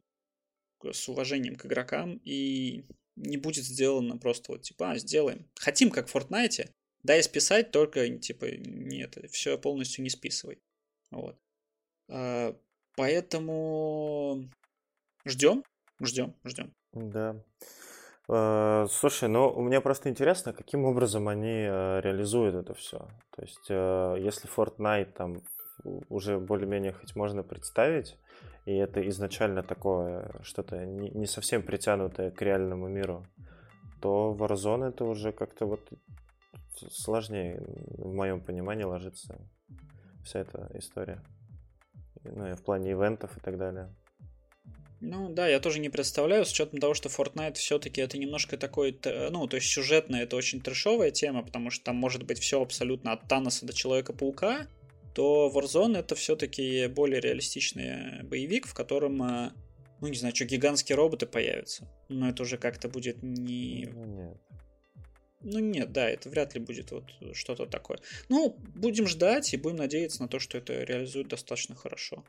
с 0.83 1.09
уважением 1.09 1.55
к 1.55 1.65
игрокам 1.65 2.21
и 2.23 2.85
не 3.15 3.37
будет 3.37 3.63
сделано 3.63 4.17
просто 4.17 4.51
вот 4.51 4.61
типа, 4.61 4.91
а, 4.91 4.97
сделаем. 4.97 5.49
Хотим, 5.55 5.89
как 5.89 6.07
в 6.07 6.15
Fortnite, 6.15 6.69
дай 7.03 7.23
списать, 7.23 7.71
только 7.71 8.17
типа 8.17 8.45
нет, 8.51 9.17
все 9.31 9.57
полностью 9.57 10.03
не 10.03 10.09
списывай. 10.09 10.59
Вот. 11.11 11.39
А, 12.09 12.55
поэтому 12.95 14.49
ждем, 15.25 15.63
ждем, 16.01 16.35
ждем. 16.43 16.73
Да. 16.91 17.41
А, 18.27 18.87
слушай, 18.89 19.29
ну 19.29 19.49
у 19.49 19.61
меня 19.61 19.81
просто 19.81 20.09
интересно, 20.09 20.51
каким 20.51 20.85
образом 20.85 21.27
они 21.29 21.65
а, 21.67 22.01
реализуют 22.01 22.55
это 22.55 22.73
все. 22.73 23.07
То 23.31 23.41
есть, 23.41 23.69
если 23.69 24.49
Fortnite 24.49 25.13
там 25.13 25.41
уже 26.09 26.39
более-менее 26.39 26.93
хоть 26.93 27.15
можно 27.15 27.43
представить, 27.43 28.17
и 28.65 28.73
это 28.73 29.07
изначально 29.09 29.63
такое 29.63 30.31
что-то 30.43 30.85
не, 30.85 31.09
не 31.09 31.27
совсем 31.27 31.63
притянутое 31.63 32.31
к 32.31 32.41
реальному 32.41 32.87
миру, 32.87 33.25
то 34.01 34.35
Warzone 34.37 34.89
это 34.89 35.05
уже 35.05 35.31
как-то 35.31 35.65
вот 35.65 35.81
сложнее, 36.91 37.61
в 37.97 38.13
моем 38.13 38.41
понимании, 38.41 38.83
ложится 38.83 39.39
вся 40.23 40.39
эта 40.39 40.69
история. 40.73 41.23
Ну, 42.23 42.47
и 42.47 42.55
в 42.55 42.63
плане 42.63 42.91
ивентов 42.91 43.37
и 43.37 43.39
так 43.39 43.57
далее. 43.57 43.93
Ну 45.01 45.29
да, 45.29 45.47
я 45.47 45.59
тоже 45.59 45.79
не 45.79 45.89
представляю, 45.89 46.45
с 46.45 46.51
учетом 46.51 46.79
того, 46.79 46.95
что 46.95 47.09
Fortnite 47.09 47.55
все-таки 47.55 48.01
это 48.01 48.17
немножко 48.17 48.57
такой, 48.57 48.97
ну, 49.29 49.45
то 49.47 49.57
есть 49.57 49.67
сюжетная, 49.67 50.23
это 50.23 50.35
очень 50.35 50.61
трешовая 50.61 51.11
тема, 51.11 51.43
потому 51.43 51.69
что 51.69 51.85
там 51.85 51.95
может 51.97 52.23
быть 52.23 52.39
все 52.39 52.61
абсолютно 52.61 53.11
от 53.11 53.27
Таноса 53.27 53.65
до 53.67 53.73
Человека-паука, 53.73 54.67
то 55.15 55.49
Warzone 55.53 55.97
это 55.97 56.13
все-таки 56.13 56.87
более 56.87 57.21
реалистичный 57.21 58.21
боевик, 58.23 58.67
в 58.67 58.73
котором, 58.73 59.23
э, 59.23 59.51
ну 60.01 60.07
не 60.09 60.17
знаю, 60.17 60.35
что 60.35 60.43
гигантские 60.43 60.97
роботы 60.97 61.25
появятся. 61.25 61.87
Но 62.09 62.29
это 62.29 62.43
уже 62.43 62.57
как-то 62.57 62.89
будет 62.89 63.23
не... 63.23 63.89
Ну, 63.93 64.05
нет. 64.05 64.37
Ну 65.41 65.59
нет, 65.59 65.91
да, 65.93 66.09
это 66.09 66.29
вряд 66.29 66.53
ли 66.53 66.59
будет 66.59 66.91
вот 66.91 67.05
что-то 67.33 67.65
такое. 67.65 67.99
Ну, 68.27 68.57
будем 68.75 69.07
ждать 69.07 69.53
и 69.53 69.57
будем 69.57 69.77
надеяться 69.77 70.21
на 70.21 70.27
то, 70.27 70.39
что 70.39 70.57
это 70.57 70.83
реализует 70.83 71.29
достаточно 71.29 71.75
хорошо. 71.75 72.25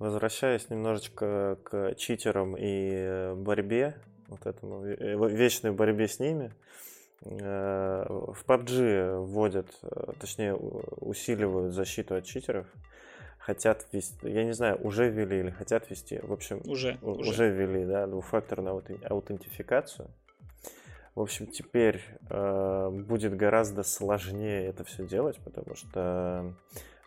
Возвращаясь 0.00 0.70
немножечко 0.70 1.58
к 1.62 1.94
читерам 1.96 2.56
и 2.58 3.34
борьбе, 3.36 3.94
вот 4.26 4.44
этому 4.44 4.84
э, 4.84 5.14
вечной 5.30 5.70
борьбе 5.70 6.08
с 6.08 6.18
ними, 6.18 6.52
Э, 6.52 6.97
в 7.20 8.44
PUBG 8.46 9.18
вводят, 9.24 9.68
э, 9.82 10.12
точнее 10.20 10.54
усиливают 10.54 11.74
защиту 11.74 12.14
от 12.14 12.24
читеров. 12.24 12.66
Хотят 13.38 13.86
ввести, 13.92 14.30
я 14.30 14.44
не 14.44 14.52
знаю, 14.52 14.78
уже 14.82 15.08
ввели 15.10 15.40
или 15.40 15.50
хотят 15.50 15.90
ввести. 15.90 16.20
В 16.22 16.32
общем, 16.32 16.60
уже, 16.64 16.98
уже. 17.02 17.30
уже 17.30 17.50
ввели, 17.50 17.84
да, 17.84 18.06
двухфакторную 18.06 18.84
аутентификацию. 19.08 20.08
В 21.14 21.20
общем, 21.20 21.48
теперь 21.48 22.00
э, 22.30 22.90
будет 22.90 23.36
гораздо 23.36 23.82
сложнее 23.82 24.66
это 24.66 24.84
все 24.84 25.04
делать, 25.04 25.38
потому 25.44 25.74
что 25.74 26.54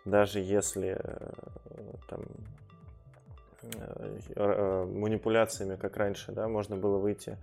даже 0.04 0.40
если 0.40 0.98
э, 0.98 1.32
там 2.10 2.24
Э, 3.62 4.18
э, 4.34 4.84
манипуляциями, 4.86 5.76
как 5.76 5.96
раньше, 5.96 6.32
да, 6.32 6.48
можно 6.48 6.76
было 6.76 6.98
выйти 6.98 7.30
э, 7.30 7.36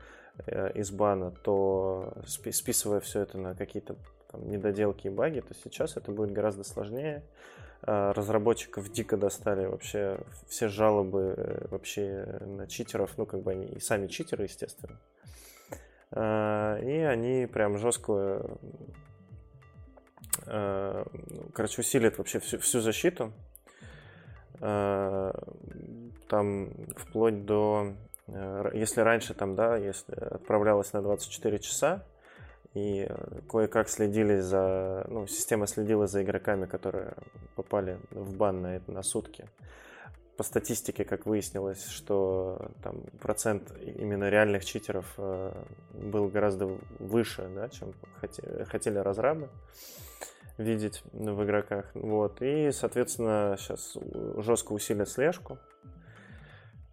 из 0.48 0.92
бана, 0.92 1.32
то 1.32 2.14
списывая 2.26 3.00
все 3.00 3.22
это 3.22 3.38
на 3.38 3.56
какие-то 3.56 3.96
там, 4.32 4.50
недоделки 4.50 5.08
и 5.08 5.10
баги, 5.10 5.42
то 5.42 5.54
сейчас 5.54 5.98
это 5.98 6.12
будет 6.12 6.32
гораздо 6.32 6.64
сложнее. 6.64 7.24
Разработчиков 7.82 8.92
дико 8.92 9.16
достали 9.16 9.66
вообще 9.66 10.20
все 10.48 10.68
жалобы 10.68 11.68
вообще 11.72 12.40
на 12.42 12.68
читеров, 12.68 13.18
ну 13.18 13.26
как 13.26 13.42
бы 13.42 13.52
они 13.52 13.68
и 13.68 13.80
сами 13.80 14.08
читеры, 14.08 14.44
естественно. 14.44 15.00
И 16.12 17.06
они 17.08 17.48
прям 17.48 17.78
жестко, 17.78 18.58
короче, 20.46 21.82
усилят 21.82 22.18
вообще 22.18 22.40
всю, 22.40 22.60
всю 22.60 22.82
защиту 22.82 23.32
там 26.30 26.70
вплоть 26.96 27.46
до, 27.46 27.88
э, 27.88 28.09
если 28.74 29.02
раньше 29.02 29.34
там, 29.34 29.56
да, 29.56 29.78
если 29.78 30.14
отправлялась 30.14 30.94
на 30.94 31.02
24 31.02 31.60
часа, 31.60 32.04
и 32.74 33.08
э, 33.10 33.42
кое-как 33.50 33.90
следили 33.90 34.40
за, 34.40 35.06
ну, 35.10 35.28
система 35.28 35.66
следила 35.68 36.08
за 36.08 36.22
игроками, 36.22 36.66
которые 36.66 37.14
попали 37.56 38.00
в 38.12 38.36
бан 38.36 38.62
на, 38.62 38.82
на 38.88 39.02
сутки. 39.02 39.46
По 40.38 40.44
статистике, 40.44 41.04
как 41.04 41.26
выяснилось, 41.26 41.86
что 41.88 42.72
там 42.84 43.02
процент 43.20 43.74
именно 43.82 44.30
реальных 44.30 44.66
читеров 44.66 45.14
э, 45.18 45.52
был 45.94 46.28
гораздо 46.28 46.68
выше, 47.00 47.50
да, 47.54 47.70
чем 47.70 47.94
хотели, 48.22 48.64
хотели 48.66 48.98
разрабы 49.00 49.50
видеть 50.58 51.02
в 51.14 51.44
игроках. 51.44 51.90
Вот. 51.96 52.42
И, 52.42 52.72
соответственно, 52.72 53.56
сейчас 53.58 53.98
жестко 54.38 54.74
усилят 54.74 55.10
слежку 55.10 55.58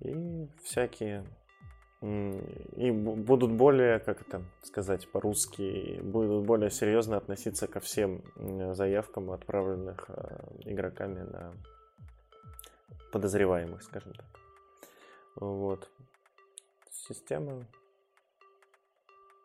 и 0.07 0.49
всякие 0.63 1.25
и 2.03 2.91
будут 2.91 3.53
более, 3.53 3.99
как 3.99 4.21
это 4.21 4.45
сказать 4.63 5.11
по-русски, 5.11 5.99
будут 6.03 6.45
более 6.45 6.71
серьезно 6.71 7.17
относиться 7.17 7.67
ко 7.67 7.81
всем 7.81 8.23
заявкам, 8.75 9.31
отправленных 9.31 10.05
а, 10.09 10.47
игроками 10.67 11.23
на 11.23 11.55
подозреваемых, 13.13 13.83
скажем 13.83 14.13
так. 14.13 14.27
Вот. 15.37 15.91
Система. 16.91 17.67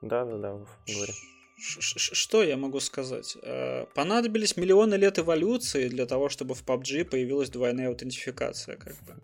Да, 0.02 0.26
да, 0.26 0.38
да, 0.38 0.50
говори. 0.50 1.14
Что 1.58 2.44
я 2.44 2.58
могу 2.58 2.80
сказать? 2.80 3.38
Э, 3.44 3.86
понадобились 3.94 4.58
миллионы 4.58 4.96
лет 4.96 5.20
эволюции 5.20 5.90
для 5.90 6.08
того, 6.08 6.28
чтобы 6.28 6.56
в 6.56 6.66
PUBG 6.66 7.06
появилась 7.06 7.52
двойная 7.52 7.90
аутентификация, 7.90 8.78
как 8.78 8.94
бы. 9.04 9.16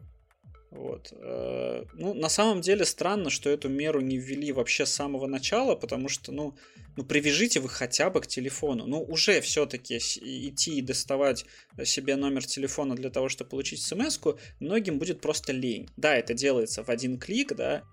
Вот. 0.77 1.11
Э, 1.11 1.85
ну, 1.93 2.13
на 2.13 2.29
самом 2.29 2.61
деле 2.61 2.85
странно, 2.85 3.31
что 3.31 3.49
эту 3.49 3.67
меру 3.67 3.99
не 3.99 4.17
ввели 4.17 4.51
вообще 4.51 4.85
с 4.85 4.93
самого 4.93 5.25
начала, 5.25 5.75
потому 5.75 6.07
что, 6.07 6.31
ну, 6.31 6.55
ну 6.95 7.03
привяжите 7.03 7.59
вы 7.59 7.67
хотя 7.67 8.11
бы 8.11 8.21
к 8.21 8.27
телефону. 8.27 8.85
Ну, 8.85 9.01
уже 9.01 9.41
все-таки 9.41 9.97
идти 9.97 10.77
и 10.77 10.81
доставать 10.81 11.45
себе 11.83 12.15
номер 12.15 12.45
телефона 12.45 12.95
для 12.95 13.09
того, 13.09 13.27
чтобы 13.27 13.49
получить 13.49 13.81
смс 13.81 14.19
многим 14.59 14.99
будет 14.99 15.19
просто 15.19 15.51
лень. 15.51 15.89
Да, 15.97 16.15
это 16.15 16.35
делается 16.35 16.83
в 16.83 16.89
один 16.89 17.17
клик, 17.17 17.55
да, 17.55 17.83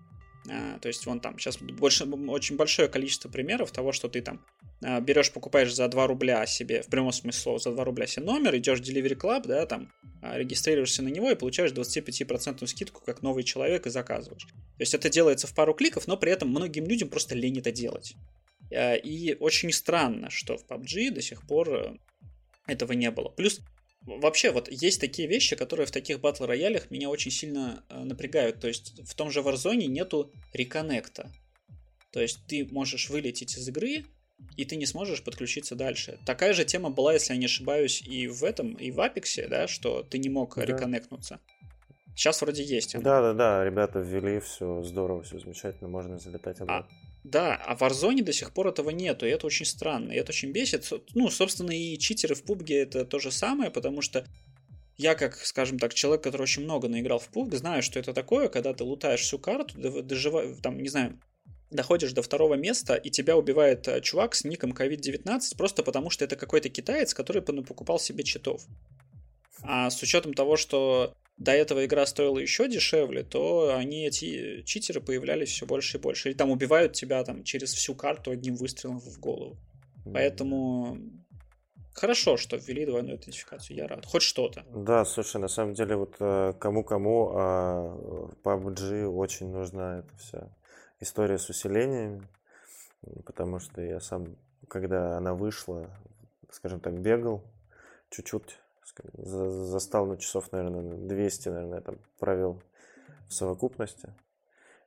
то 0.45 0.89
есть 0.89 1.07
вон 1.07 1.21
там 1.21 1.39
сейчас 1.39 1.59
больше, 1.59 2.05
очень 2.05 2.57
большое 2.57 2.89
количество 2.89 3.29
примеров 3.29 3.73
того, 3.73 3.93
что 3.93 4.09
ты 4.09 4.21
там 4.21 4.45
а, 4.83 5.01
берешь, 5.01 5.33
покупаешь 5.33 5.75
за 5.75 5.89
2 5.89 6.07
рубля 6.07 6.45
себе, 6.47 6.83
в 6.83 6.89
прямом 6.89 7.13
смысле 7.13 7.41
слова, 7.41 7.59
за 7.59 7.73
2 7.73 7.85
рубля 7.85 8.07
себе 8.07 8.27
номер, 8.27 8.57
идешь 8.57 8.81
в 8.81 8.83
Delivery 8.83 9.17
Club, 9.17 9.47
да, 9.47 9.65
там, 9.67 9.91
а, 10.21 10.37
регистрируешься 10.39 11.03
на 11.03 11.09
него 11.09 11.31
и 11.31 11.35
получаешь 11.35 11.73
25% 11.73 12.67
скидку 12.67 13.03
как 13.05 13.23
новый 13.23 13.45
человек 13.45 13.87
и 13.87 13.91
заказываешь. 13.91 14.45
То 14.45 14.81
есть 14.81 14.95
это 14.95 15.09
делается 15.09 15.47
в 15.47 15.55
пару 15.55 15.73
кликов, 15.73 16.07
но 16.07 16.17
при 16.17 16.33
этом 16.33 16.51
многим 16.51 16.87
людям 16.87 17.09
просто 17.09 17.35
лень 17.35 17.59
это 17.59 17.73
делать. 17.73 18.15
И 18.71 19.37
очень 19.41 19.73
странно, 19.73 20.31
что 20.31 20.57
в 20.57 20.67
PUBG 20.67 21.11
до 21.11 21.23
сих 21.23 21.47
пор 21.47 21.69
э, 21.71 21.97
этого 22.67 22.93
не 22.93 23.11
было. 23.11 23.29
Плюс 23.29 23.61
Вообще, 24.07 24.51
вот 24.51 24.71
есть 24.71 25.01
такие 25.01 25.27
вещи, 25.27 25.57
которые 25.57 25.87
в 25.87 25.91
таких 25.91 26.21
батл 26.21 26.45
роялях 26.45 26.91
меня 26.91 27.09
очень 27.09 27.31
сильно 27.31 27.85
э, 27.89 28.05
напрягают. 28.05 28.61
То 28.61 28.69
есть 28.69 29.01
в 29.05 29.15
том 29.15 29.31
же 29.31 29.41
Warzone 29.41 29.87
нету 29.87 30.31
реконнекта. 30.53 31.33
То 32.13 32.21
есть 32.21 32.41
ты 32.47 32.67
можешь 32.71 33.09
вылететь 33.09 33.57
из 33.57 33.67
игры, 33.67 34.05
и 34.57 34.65
ты 34.65 34.77
не 34.77 34.87
сможешь 34.87 35.23
подключиться 35.23 35.75
дальше. 35.75 36.19
Такая 36.27 36.53
же 36.53 36.65
тема 36.65 36.91
была, 36.91 37.15
если 37.15 37.33
я 37.33 37.39
не 37.39 37.47
ошибаюсь, 37.47 38.03
и 38.03 38.29
в 38.29 38.45
этом, 38.45 38.75
и 38.75 38.91
в 38.91 39.01
Apex, 39.01 39.49
да, 39.49 39.67
что 39.67 40.03
ты 40.03 40.19
не 40.19 40.29
мог 40.29 40.55
да. 40.57 40.65
реконнектнуться. 40.65 41.41
Сейчас 42.15 42.41
вроде 42.43 42.63
есть. 42.63 42.97
Да, 43.01 43.21
да, 43.21 43.33
да, 43.33 43.65
ребята 43.65 43.99
ввели 44.01 44.39
все 44.41 44.83
здорово, 44.83 45.23
все 45.23 45.39
замечательно, 45.39 45.89
можно 45.89 46.19
залетать 46.19 46.61
обратно. 46.61 46.95
Да, 47.25 47.57
а 47.57 47.75
в 47.75 47.81
Warzone 47.81 48.23
до 48.23 48.35
сих 48.35 48.53
пор 48.53 48.69
этого 48.69 48.91
нету, 48.91 49.27
и 49.27 49.31
это 49.31 49.47
очень 49.47 49.65
странно, 49.65 50.13
и 50.13 50.17
это 50.17 50.31
очень 50.31 50.53
бесит. 50.53 50.91
Ну, 51.15 51.31
собственно, 51.31 51.71
и 51.71 51.99
читеры 51.99 52.35
в 52.35 52.45
PUBG 52.45 52.75
это 52.75 53.05
то 53.07 53.19
же 53.19 53.33
самое, 53.33 53.71
потому 53.71 54.03
что 54.03 54.27
я, 54.99 55.15
как, 55.15 55.37
скажем 55.37 55.79
так, 55.79 55.95
человек, 55.95 56.23
который 56.23 56.43
очень 56.43 56.65
много 56.65 56.87
наиграл 56.87 57.19
в 57.19 57.31
PUBG, 57.31 57.57
знаю, 57.57 57.83
что 57.83 57.99
это 57.99 58.13
такое, 58.13 58.49
когда 58.49 58.75
ты 58.75 58.85
лутаешь 58.85 59.23
всю 59.23 59.39
карту, 59.39 60.03
доживаешь, 60.03 60.59
там, 60.63 60.79
не 60.79 60.89
знаю, 60.91 61.19
доходишь 61.71 62.13
до 62.13 62.23
второго 62.23 62.55
места, 62.55 62.95
и 62.95 63.11
тебя 63.11 63.37
убивает 63.37 63.89
э, 63.89 64.03
чувак 64.03 64.35
с 64.35 64.45
ником 64.45 64.73
COVID-19 64.73 65.57
просто 65.57 65.83
потому, 65.83 66.11
что 66.11 66.27
это 66.27 66.37
какой-то 66.37 66.69
китаец, 66.69 67.15
который 67.15 67.41
покупал 67.43 67.99
себе 67.99 68.23
читов. 68.23 68.63
А 69.63 69.89
с 69.91 70.01
учетом 70.03 70.35
того, 70.35 70.57
что 70.57 71.15
до 71.37 71.53
этого 71.53 71.85
игра 71.85 72.07
стоила 72.07 72.39
еще 72.39 72.69
дешевле, 72.69 73.25
то 73.25 73.75
они, 73.77 74.07
эти 74.07 74.63
читеры, 74.63 75.01
появлялись 75.01 75.51
все 75.51 75.67
больше 75.67 75.99
и 75.99 76.01
больше. 76.01 76.29
Или 76.29 76.37
там 76.37 76.51
убивают 76.51 76.93
тебя 76.93 77.25
там 77.25 77.43
через 77.43 77.75
всю 77.75 77.95
карту 77.95 78.31
одним 78.31 78.55
выстрелом 78.57 79.01
в 79.01 79.19
голову. 79.19 79.59
Поэтому 80.05 80.99
хорошо, 81.93 82.37
что 82.37 82.57
ввели 82.57 82.87
двойную 82.87 83.17
идентификацию, 83.17 83.77
я 83.77 83.89
рад. 83.89 84.05
Хоть 84.07 84.23
что-то. 84.23 84.65
Да, 84.75 85.05
слушай, 85.05 85.41
на 85.41 85.49
самом 85.49 85.75
деле 85.75 85.97
вот 85.97 86.17
э, 86.21 86.53
кому-кому, 86.59 87.31
а 87.35 88.33
PUBG 88.45 89.07
очень 89.07 89.51
нужна 89.51 90.01
эта 90.01 90.17
вся 90.19 90.57
история 91.01 91.39
с 91.39 91.49
усилениями, 91.49 92.29
потому 93.25 93.59
что 93.59 93.81
я 93.81 94.01
сам, 94.01 94.37
когда 94.69 95.17
она 95.17 95.35
вышла, 95.35 95.91
скажем 96.51 96.81
так, 96.81 97.01
бегал 97.01 97.43
чуть-чуть 98.11 98.59
застал 99.15 100.07
на 100.07 100.17
часов, 100.17 100.53
наверное, 100.53 100.97
200, 100.97 101.49
наверное, 101.49 101.81
там 101.81 101.99
провел 102.19 102.63
в 103.29 103.33
совокупности. 103.33 104.15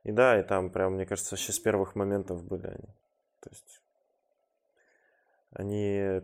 И 0.04 0.12
да, 0.12 0.38
и 0.38 0.42
там 0.42 0.70
прям, 0.70 0.94
мне 0.94 1.06
кажется, 1.06 1.34
вообще 1.34 1.52
с 1.52 1.58
первых 1.58 1.94
моментов 1.94 2.44
были 2.44 2.66
они. 2.66 2.88
То 3.40 3.50
есть 3.50 3.80
они 5.52 6.20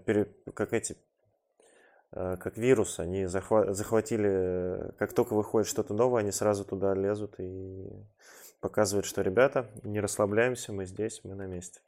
как 0.54 0.72
эти, 0.72 0.96
э, 2.12 2.36
как 2.38 2.56
вирус, 2.56 2.98
они 2.98 3.26
захватили, 3.26 4.92
как 4.98 5.12
только 5.12 5.34
выходит 5.34 5.68
что-то 5.68 5.94
новое, 5.94 6.20
они 6.20 6.32
сразу 6.32 6.64
туда 6.64 6.94
лезут 6.94 7.34
и 7.38 7.90
показывают, 8.60 9.06
что 9.06 9.22
ребята, 9.22 9.70
не 9.82 10.00
расслабляемся, 10.00 10.72
мы 10.72 10.86
здесь, 10.86 11.20
мы 11.24 11.34
на 11.34 11.46
месте. 11.46 11.80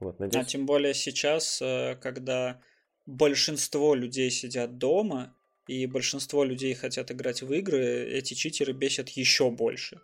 Вот, 0.00 0.18
надеюсь... 0.18 0.44
А 0.44 0.48
тем 0.48 0.66
более 0.66 0.94
сейчас, 0.94 1.62
э, 1.62 1.96
когда 2.00 2.60
большинство 3.06 3.94
людей 3.94 4.30
сидят 4.30 4.78
дома, 4.78 5.34
и 5.66 5.86
большинство 5.86 6.44
людей 6.44 6.74
хотят 6.74 7.10
играть 7.10 7.42
в 7.42 7.52
игры, 7.52 8.04
эти 8.10 8.34
читеры 8.34 8.72
бесят 8.72 9.08
еще 9.10 9.50
больше. 9.50 10.00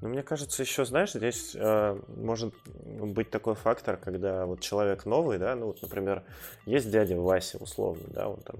Ну, 0.00 0.08
мне 0.08 0.22
кажется, 0.22 0.62
еще, 0.62 0.84
знаешь, 0.84 1.12
здесь 1.12 1.54
э, 1.54 2.00
может 2.08 2.54
быть 2.66 3.30
такой 3.30 3.54
фактор, 3.54 3.96
когда 3.96 4.44
вот 4.44 4.60
человек 4.60 5.06
новый, 5.06 5.38
да, 5.38 5.54
ну, 5.56 5.66
вот, 5.66 5.80
например, 5.82 6.24
есть 6.66 6.90
дядя 6.90 7.18
Вася, 7.18 7.58
условно, 7.58 8.04
да, 8.08 8.28
он 8.28 8.42
там 8.42 8.56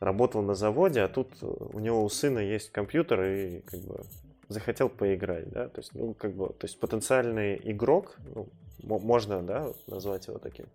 работал 0.00 0.42
на 0.42 0.54
заводе, 0.54 1.02
а 1.02 1.08
тут 1.08 1.28
у 1.42 1.78
него 1.78 2.04
у 2.04 2.08
сына 2.08 2.40
есть 2.40 2.70
компьютер 2.72 3.22
и 3.22 3.60
как 3.60 3.80
бы 3.80 4.04
захотел 4.48 4.88
поиграть, 4.88 5.48
да, 5.50 5.68
то 5.68 5.80
есть, 5.80 5.94
ну, 5.94 6.14
как 6.14 6.32
бы, 6.32 6.48
то 6.48 6.64
есть 6.64 6.78
потенциальный 6.78 7.60
игрок, 7.64 8.16
ну, 8.34 8.48
можно, 8.82 9.42
да, 9.42 9.72
назвать 9.86 10.26
его 10.28 10.38
таким. 10.38 10.66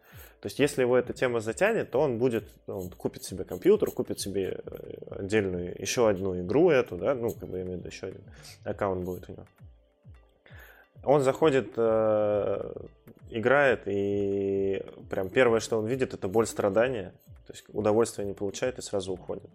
То 0.42 0.48
есть, 0.48 0.60
если 0.60 0.82
его 0.82 0.98
эта 0.98 1.14
тема 1.14 1.40
затянет, 1.40 1.92
то 1.92 2.00
он 2.00 2.18
будет, 2.18 2.50
он 2.68 2.90
купит 2.90 3.24
себе 3.24 3.44
компьютер, 3.44 3.92
купит 3.92 4.20
себе 4.20 4.60
э, 4.66 5.20
отдельную, 5.20 5.80
еще 5.80 6.10
одну 6.10 6.40
игру 6.42 6.72
эту, 6.72 6.98
да, 6.98 7.14
ну, 7.14 7.30
как 7.32 7.48
бы 7.48 7.58
я 7.58 7.64
имею 7.64 7.78
в 7.78 7.80
виду, 7.82 7.90
еще 7.90 8.08
один 8.08 8.22
аккаунт 8.64 9.06
будет 9.06 9.30
у 9.30 9.34
него. 9.34 9.46
Он 11.04 11.22
заходит, 11.22 11.74
э, 11.78 12.74
играет, 13.30 13.84
и 13.86 14.84
прям 15.10 15.30
первое, 15.30 15.60
что 15.60 15.80
он 15.80 15.88
видит, 15.88 16.14
это 16.14 16.28
боль 16.28 16.48
страдания. 16.48 17.14
То 17.48 17.54
есть 17.54 17.66
удовольствие 17.70 18.28
не 18.28 18.34
получает 18.34 18.78
и 18.78 18.82
сразу 18.82 19.14
уходит. 19.14 19.50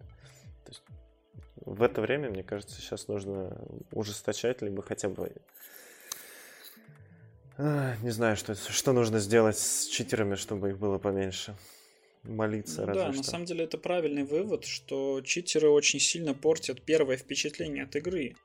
В 1.67 1.83
это 1.83 1.99
время, 1.99 2.29
мне 2.29 2.43
кажется, 2.43 2.79
сейчас 2.79 3.09
нужно 3.09 3.57
ужесточать, 3.91 4.61
либо 4.61 4.81
хотя 4.81 5.09
бы 5.09 5.33
не 7.57 8.11
знаю, 8.11 8.37
что, 8.37 8.55
что 8.55 8.93
нужно 8.93 9.19
сделать 9.19 9.57
с 9.57 9.87
читерами, 9.87 10.35
чтобы 10.35 10.69
их 10.69 10.77
было 10.77 10.97
поменьше. 10.97 11.57
Молиться 12.23 12.81
ну, 12.81 12.87
разве 12.87 13.03
Да, 13.03 13.11
что. 13.11 13.17
на 13.17 13.23
самом 13.23 13.45
деле 13.45 13.65
это 13.65 13.77
правильный 13.77 14.23
вывод, 14.23 14.63
что 14.63 15.21
читеры 15.21 15.69
очень 15.69 15.99
сильно 15.99 16.33
портят 16.33 16.83
первое 16.83 17.17
впечатление 17.17 17.83
от 17.83 17.95
игры. 17.97 18.35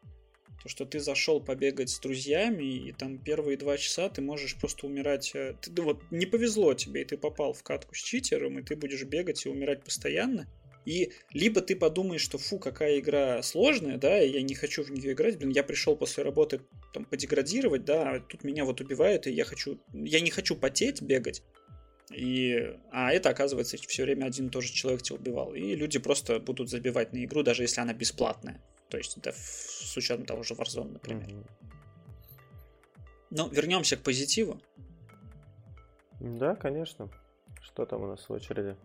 То, 0.62 0.68
что 0.68 0.85
ты 0.85 0.99
зашел 0.99 1.40
побегать 1.40 1.90
с 1.90 2.01
друзьями, 2.01 2.64
и 2.64 2.92
там 2.92 3.18
первые 3.18 3.57
два 3.57 3.77
часа 3.77 4.09
ты 4.09 4.20
можешь 4.20 4.57
просто 4.59 4.87
умирать. 4.87 5.33
Э, 5.35 5.55
ты, 5.61 5.81
вот 5.83 6.01
не 6.11 6.27
повезло 6.27 6.75
тебе, 6.75 7.03
и 7.03 7.05
ты 7.05 7.16
попал 7.16 7.53
в 7.53 7.62
катку 7.62 7.94
с 7.94 7.99
читером, 7.99 8.59
и 8.59 8.62
ты 8.62 8.75
будешь 8.75 9.05
бегать 9.05 9.47
и 9.47 9.49
умирать 9.49 9.85
постоянно. 9.85 10.49
И 10.85 11.12
либо 11.33 11.61
ты 11.61 11.77
подумаешь, 11.77 12.23
что 12.23 12.38
фу, 12.38 12.59
какая 12.59 12.99
игра 12.99 13.42
сложная, 13.42 13.99
да, 13.99 14.21
и 14.21 14.31
я 14.31 14.42
не 14.42 14.55
хочу 14.55 14.83
в 14.83 14.90
нее 14.90 15.12
играть, 15.12 15.38
блин, 15.38 15.51
я 15.51 15.62
пришел 15.62 15.97
после 15.97 16.25
работы 16.25 16.61
там 16.92 17.05
подеградировать, 17.05 17.85
да, 17.85 18.11
а 18.11 18.21
тут 18.21 18.42
меня 18.45 18.64
вот 18.64 18.81
убивают, 18.81 19.27
и 19.27 19.33
я 19.33 19.45
хочу, 19.45 19.79
я 19.92 20.21
не 20.21 20.31
хочу 20.31 20.57
потеть, 20.57 21.01
бегать. 21.01 21.42
И, 22.11 22.77
а 22.90 23.12
это, 23.12 23.31
оказывается, 23.31 23.77
все 23.77 24.03
время 24.03 24.27
один 24.27 24.49
и 24.49 24.51
тот 24.51 24.64
же 24.64 24.73
человек 24.73 25.03
тебя 25.03 25.16
убивал. 25.16 25.55
И 25.55 25.75
люди 25.75 25.99
просто 25.99 26.40
будут 26.40 26.68
забивать 26.68 27.12
на 27.12 27.25
игру, 27.25 27.42
даже 27.42 27.62
если 27.62 27.81
она 27.81 27.95
бесплатная. 27.95 28.61
То 28.90 28.99
есть 28.99 29.16
это 29.16 29.33
с 29.35 29.97
учетом 29.97 30.27
того 30.27 30.42
же 30.42 30.55
Warzone, 30.55 30.92
например. 30.92 31.29
Mm-hmm. 31.29 31.47
Ну, 33.31 33.49
вернемся 33.49 33.97
к 33.97 34.03
позитиву. 34.03 34.61
Да, 36.21 36.55
конечно. 36.55 37.09
Что 37.62 37.87
там 37.87 38.03
у 38.03 38.07
нас 38.07 38.29
в 38.29 38.33
очереди? 38.33 38.77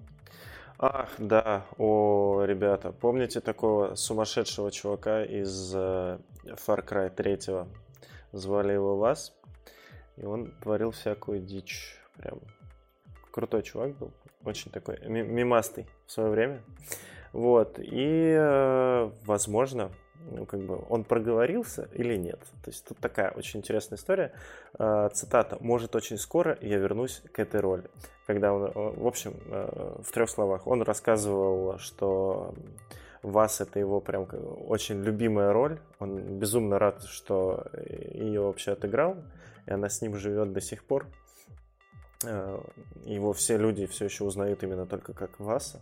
Ах, 0.80 1.10
да, 1.18 1.66
о, 1.80 2.44
ребята, 2.46 2.92
помните 2.92 3.42
такого 3.42 3.96
сумасшедшего 3.96 4.70
чувака 4.70 5.24
из 5.24 5.74
э, 5.74 6.20
Far 6.46 6.86
Cry 6.86 7.10
3? 7.10 7.66
Звали 8.32 8.74
его 8.74 8.96
Вас, 8.96 9.34
и 10.18 10.26
он 10.26 10.52
творил 10.62 10.92
всякую 10.92 11.40
дичь. 11.40 11.98
Прям 12.18 12.42
крутой 13.32 13.64
чувак 13.64 13.98
был, 13.98 14.12
очень 14.44 14.70
такой 14.70 15.00
мимастый 15.08 15.88
в 16.06 16.12
свое 16.12 16.30
время. 16.30 16.62
Вот, 17.34 17.80
и, 17.80 18.36
э, 18.38 19.10
возможно, 19.26 19.92
ну, 20.32 20.46
как 20.46 20.62
бы 20.62 20.84
он 20.90 21.04
проговорился 21.04 21.90
или 21.94 22.16
нет. 22.16 22.40
То 22.64 22.72
есть 22.72 22.86
тут 22.86 22.98
такая 23.00 23.32
очень 23.32 23.60
интересная 23.60 23.98
история. 23.98 24.34
А, 24.74 25.10
цитата. 25.10 25.58
«Может, 25.60 25.96
очень 25.96 26.18
скоро 26.18 26.58
я 26.62 26.78
вернусь 26.78 27.22
к 27.32 27.40
этой 27.40 27.60
роли». 27.60 27.90
Когда 28.26 28.54
он, 28.54 28.64
э, 28.64 28.72
в 28.74 29.08
общем, 29.08 29.34
э, 29.46 30.02
в 30.04 30.12
трех 30.12 30.30
словах, 30.30 30.68
он 30.68 30.82
рассказывал, 30.82 31.78
что 31.78 32.54
вас 33.24 33.62
это 33.62 33.80
его 33.80 34.00
прям 34.02 34.28
очень 34.68 35.02
любимая 35.02 35.54
роль. 35.54 35.80
Он 36.00 36.40
безумно 36.40 36.78
рад, 36.80 37.04
что 37.04 37.66
ее 38.14 38.42
вообще 38.42 38.72
отыграл, 38.72 39.16
и 39.66 39.72
она 39.72 39.90
с 39.90 40.02
ним 40.02 40.16
живет 40.16 40.52
до 40.52 40.62
сих 40.62 40.84
пор. 40.84 41.08
Э, 42.26 42.60
его 43.06 43.34
все 43.34 43.58
люди 43.58 43.86
все 43.86 44.06
еще 44.06 44.24
узнают 44.24 44.64
именно 44.64 44.86
только 44.86 45.14
как 45.14 45.40
Васа. 45.40 45.82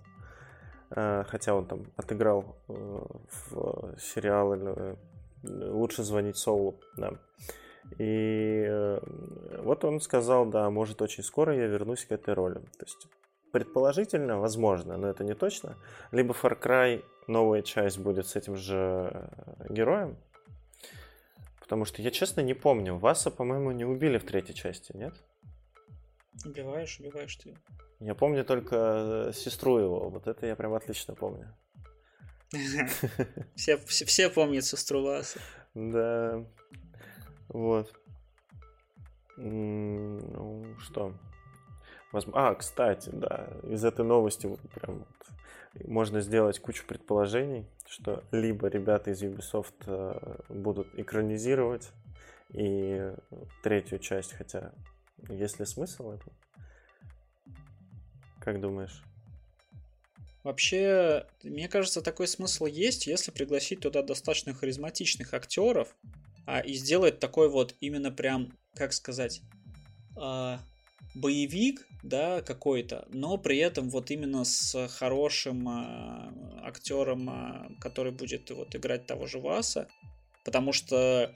Э, 0.96 1.24
хотя 1.28 1.54
он 1.54 1.66
там 1.66 1.86
отыграл 1.98 2.56
э, 2.68 2.74
в 2.74 4.00
сериал 4.00 4.54
э, 4.54 4.96
«Лучше 5.44 6.04
звонить 6.04 6.38
Соулу», 6.38 6.80
да. 6.98 7.14
И 8.00 8.98
вот 9.60 9.86
он 9.86 10.02
сказал, 10.02 10.48
да, 10.48 10.72
может, 10.72 11.04
очень 11.04 11.24
скоро 11.24 11.56
я 11.56 11.68
вернусь 11.68 12.04
к 12.06 12.12
этой 12.12 12.34
роли. 12.34 12.56
То 12.56 12.86
есть, 12.86 13.08
предположительно, 13.52 14.40
возможно, 14.40 14.98
но 14.98 15.08
это 15.08 15.24
не 15.24 15.36
точно. 15.36 15.78
Либо 16.12 16.34
Far 16.34 16.60
Cry 16.60 17.04
новая 17.28 17.62
часть 17.62 18.00
будет 18.00 18.26
с 18.26 18.36
этим 18.36 18.56
же 18.56 19.30
героем, 19.70 20.18
потому 21.60 21.86
что 21.86 22.02
я, 22.02 22.10
честно, 22.10 22.42
не 22.42 22.56
помню. 22.56 22.98
Васа, 22.98 23.30
по-моему, 23.30 23.70
не 23.70 23.86
убили 23.86 24.18
в 24.18 24.26
третьей 24.26 24.56
части, 24.56 24.98
нет? 24.98 25.14
Убиваешь, 26.44 27.00
убиваешь 27.00 27.36
ты. 27.38 27.56
Я 28.00 28.14
помню 28.16 28.44
только 28.44 28.76
э, 29.30 29.34
сестру 29.34 29.78
его, 29.78 30.10
вот 30.10 30.28
это 30.28 30.46
я 30.46 30.56
прям 30.56 30.74
отлично 30.74 31.16
помню. 31.16 31.56
Все, 33.56 33.78
все, 33.78 34.06
все 34.06 34.30
помнят 34.30 34.66
сестру 34.66 35.04
Васа. 35.04 35.40
Да. 35.74 36.46
Вот. 37.48 37.94
Ну, 39.38 40.64
что? 40.80 41.14
А, 42.34 42.56
кстати, 42.56 43.10
да, 43.12 43.50
из 43.64 43.84
этой 43.84 44.06
новости 44.06 44.48
прям 44.74 45.00
вот 45.00 45.88
можно 45.88 46.22
сделать 46.22 46.60
кучу 46.60 46.86
предположений, 46.86 47.66
что 47.88 48.24
либо 48.32 48.68
ребята 48.68 49.12
из 49.12 49.22
Ubisoft 49.22 49.74
э, 49.88 50.38
будут 50.48 50.88
экранизировать 50.98 51.92
и 52.54 53.12
третью 53.62 54.00
часть, 54.00 54.34
хотя 54.34 54.72
есть 55.30 55.60
ли 55.60 55.66
смысл 55.66 56.12
это? 56.12 56.26
Как 58.40 58.62
думаешь? 58.62 59.04
Вообще, 60.44 61.26
мне 61.44 61.68
кажется, 61.68 62.02
такой 62.02 62.28
смысл 62.28 62.68
есть, 62.68 63.08
если 63.08 63.32
пригласить 63.32 63.80
туда 63.80 64.04
достаточно 64.04 64.54
харизматичных 64.54 65.34
актеров 65.34 65.96
а, 66.46 66.60
и 66.60 66.74
сделать 66.76 67.20
такой 67.20 67.50
вот 67.50 67.76
именно 67.80 68.12
прям 68.12 68.54
как 68.76 68.94
сказать, 68.94 69.42
э, 70.18 70.58
боевик, 71.16 71.88
да, 72.04 72.42
какой-то, 72.42 73.08
но 73.10 73.38
при 73.38 73.58
этом 73.58 73.90
вот 73.90 74.12
именно 74.12 74.44
с 74.44 74.88
хорошим 74.90 75.68
э, 75.68 76.62
актером, 76.64 77.30
э, 77.30 77.70
который 77.80 78.12
будет 78.12 78.52
вот 78.52 78.76
играть 78.76 79.08
того 79.08 79.26
же 79.26 79.40
Васа, 79.40 79.88
потому 80.44 80.74
что 80.74 81.34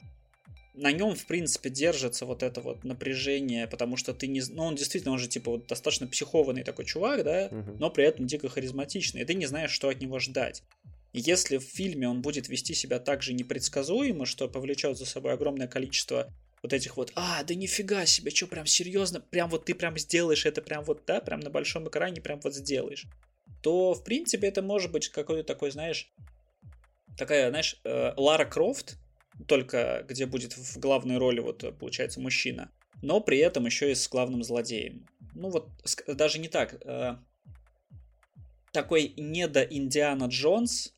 на 0.74 0.92
нем, 0.92 1.16
в 1.16 1.26
принципе, 1.26 1.70
держится 1.70 2.26
вот 2.26 2.44
это 2.44 2.62
вот 2.62 2.84
напряжение, 2.84 3.68
потому 3.68 3.98
что 3.98 4.14
ты 4.14 4.28
не... 4.28 4.42
Ну, 4.50 4.64
он 4.64 4.76
действительно, 4.76 5.14
он 5.14 5.20
же, 5.20 5.28
типа, 5.28 5.52
вот 5.52 5.68
достаточно 5.68 6.08
психованный 6.08 6.64
такой 6.64 6.86
чувак, 6.86 7.24
да, 7.24 7.50
угу. 7.52 7.78
но 7.80 7.90
при 7.90 8.06
этом 8.06 8.28
дико 8.28 8.50
харизматичный, 8.50 9.22
и 9.22 9.26
ты 9.26 9.34
не 9.34 9.46
знаешь, 9.46 9.72
что 9.72 9.90
от 9.90 10.02
него 10.02 10.20
ждать. 10.20 10.64
И 11.12 11.20
если 11.20 11.58
в 11.58 11.64
фильме 11.64 12.08
он 12.08 12.22
будет 12.22 12.50
вести 12.50 12.74
себя 12.74 13.00
так 13.00 13.24
же 13.24 13.34
непредсказуемо, 13.34 14.26
что 14.26 14.48
повлечет 14.48 14.98
за 14.98 15.06
собой 15.06 15.34
огромное 15.34 15.68
количество 15.68 16.32
вот 16.62 16.74
этих 16.74 16.98
вот, 16.98 17.12
а, 17.16 17.44
да 17.44 17.56
нифига 17.56 18.06
себе, 18.06 18.32
что 18.32 18.48
прям 18.48 18.66
серьезно, 18.66 19.22
прям 19.22 19.50
вот 19.50 19.66
ты 19.66 19.74
прям 19.74 19.98
сделаешь 19.98 20.46
это 20.46 20.62
прям 20.62 20.84
вот, 20.84 21.04
да, 21.08 21.22
прям 21.22 21.40
на 21.40 21.50
большом 21.50 21.88
экране 21.88 22.22
прям 22.22 22.40
вот 22.42 22.54
сделаешь, 22.54 23.06
то, 23.62 23.94
в 23.94 24.04
принципе, 24.04 24.48
это 24.48 24.62
может 24.62 24.92
быть 24.92 25.10
какой-то 25.10 25.44
такой, 25.44 25.72
знаешь, 25.72 26.12
такая, 27.18 27.50
знаешь, 27.50 27.80
э, 27.84 28.14
Лара 28.18 28.46
Крофт, 28.46 28.98
только 29.48 30.06
где 30.08 30.26
будет 30.26 30.54
в 30.54 30.80
главной 30.80 31.18
роли, 31.18 31.40
вот, 31.40 31.78
получается, 31.80 32.20
мужчина, 32.20 32.72
но 33.02 33.22
при 33.22 33.38
этом 33.38 33.66
еще 33.66 33.92
и 33.92 33.96
с 33.96 34.08
главным 34.10 34.44
злодеем. 34.44 35.08
Ну 35.34 35.50
вот, 35.50 35.70
даже 36.08 36.40
не 36.40 36.50
так, 36.50 36.76
э, 36.86 37.16
такой 38.72 39.14
недо 39.16 39.62
Индиана 39.64 40.26
Джонс, 40.26 40.94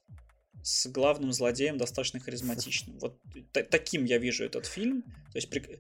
с 0.64 0.88
главным 0.88 1.32
злодеем 1.32 1.78
достаточно 1.78 2.20
харизматичным. 2.20 3.00
Вот 3.00 3.20
таким 3.52 4.06
я 4.06 4.18
вижу 4.18 4.44
этот 4.44 4.66
фильм. 4.66 5.02
То 5.32 5.38
есть, 5.38 5.50
при... 5.50 5.80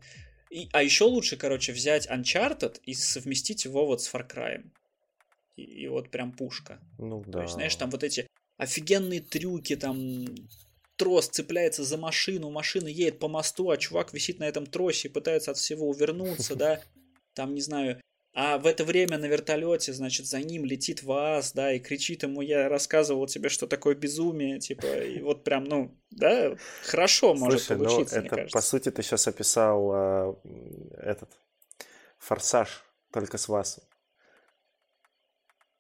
и, 0.49 0.69
а 0.71 0.81
еще 0.81 1.05
лучше, 1.05 1.37
короче, 1.37 1.71
взять 1.71 2.07
Uncharted 2.09 2.79
и 2.83 2.93
совместить 2.93 3.65
его 3.65 3.85
вот 3.85 4.01
с 4.01 4.11
Far 4.11 4.27
Cry. 4.27 4.65
И, 5.55 5.63
и 5.63 5.87
вот 5.87 6.09
прям 6.09 6.31
пушка. 6.31 6.79
Ну 6.97 7.23
да. 7.25 7.31
То 7.31 7.41
есть, 7.43 7.53
знаешь, 7.53 7.75
там 7.75 7.89
вот 7.89 8.03
эти 8.03 8.27
офигенные 8.57 9.21
трюки, 9.21 9.75
там 9.75 10.25
трос 11.01 11.29
цепляется 11.29 11.83
за 11.83 11.97
машину, 11.97 12.51
машина 12.51 12.87
едет 12.87 13.17
по 13.17 13.27
мосту, 13.27 13.71
а 13.71 13.77
чувак 13.77 14.13
висит 14.13 14.37
на 14.37 14.43
этом 14.43 14.67
тросе 14.67 15.07
и 15.07 15.11
пытается 15.11 15.49
от 15.49 15.57
всего 15.57 15.89
увернуться, 15.89 16.55
да. 16.55 16.79
Там, 17.33 17.55
не 17.55 17.61
знаю, 17.61 17.99
а 18.35 18.59
в 18.59 18.67
это 18.67 18.85
время 18.85 19.17
на 19.17 19.25
вертолете, 19.25 19.93
значит, 19.93 20.27
за 20.27 20.41
ним 20.41 20.63
летит 20.63 21.01
Ваас, 21.01 21.53
да, 21.53 21.73
и 21.73 21.79
кричит 21.79 22.21
ему, 22.21 22.41
я 22.41 22.69
рассказывал 22.69 23.25
тебе, 23.25 23.49
что 23.49 23.65
такое 23.65 23.95
безумие, 23.95 24.59
типа, 24.59 24.85
и 24.85 25.21
вот 25.21 25.43
прям, 25.43 25.63
ну, 25.63 25.97
да, 26.11 26.55
хорошо 26.83 27.33
может 27.33 27.63
Слушай, 27.63 27.79
ну, 27.79 27.85
получиться, 27.85 28.15
ну, 28.15 28.21
это, 28.21 28.21
мне 28.21 28.29
кажется. 28.29 28.53
по 28.53 28.61
сути, 28.61 28.91
ты 28.91 29.01
сейчас 29.01 29.27
описал 29.27 29.91
э, 29.93 30.35
этот 30.97 31.31
«Форсаж», 32.19 32.83
только 33.11 33.39
с 33.39 33.47
Ваасом. 33.47 33.83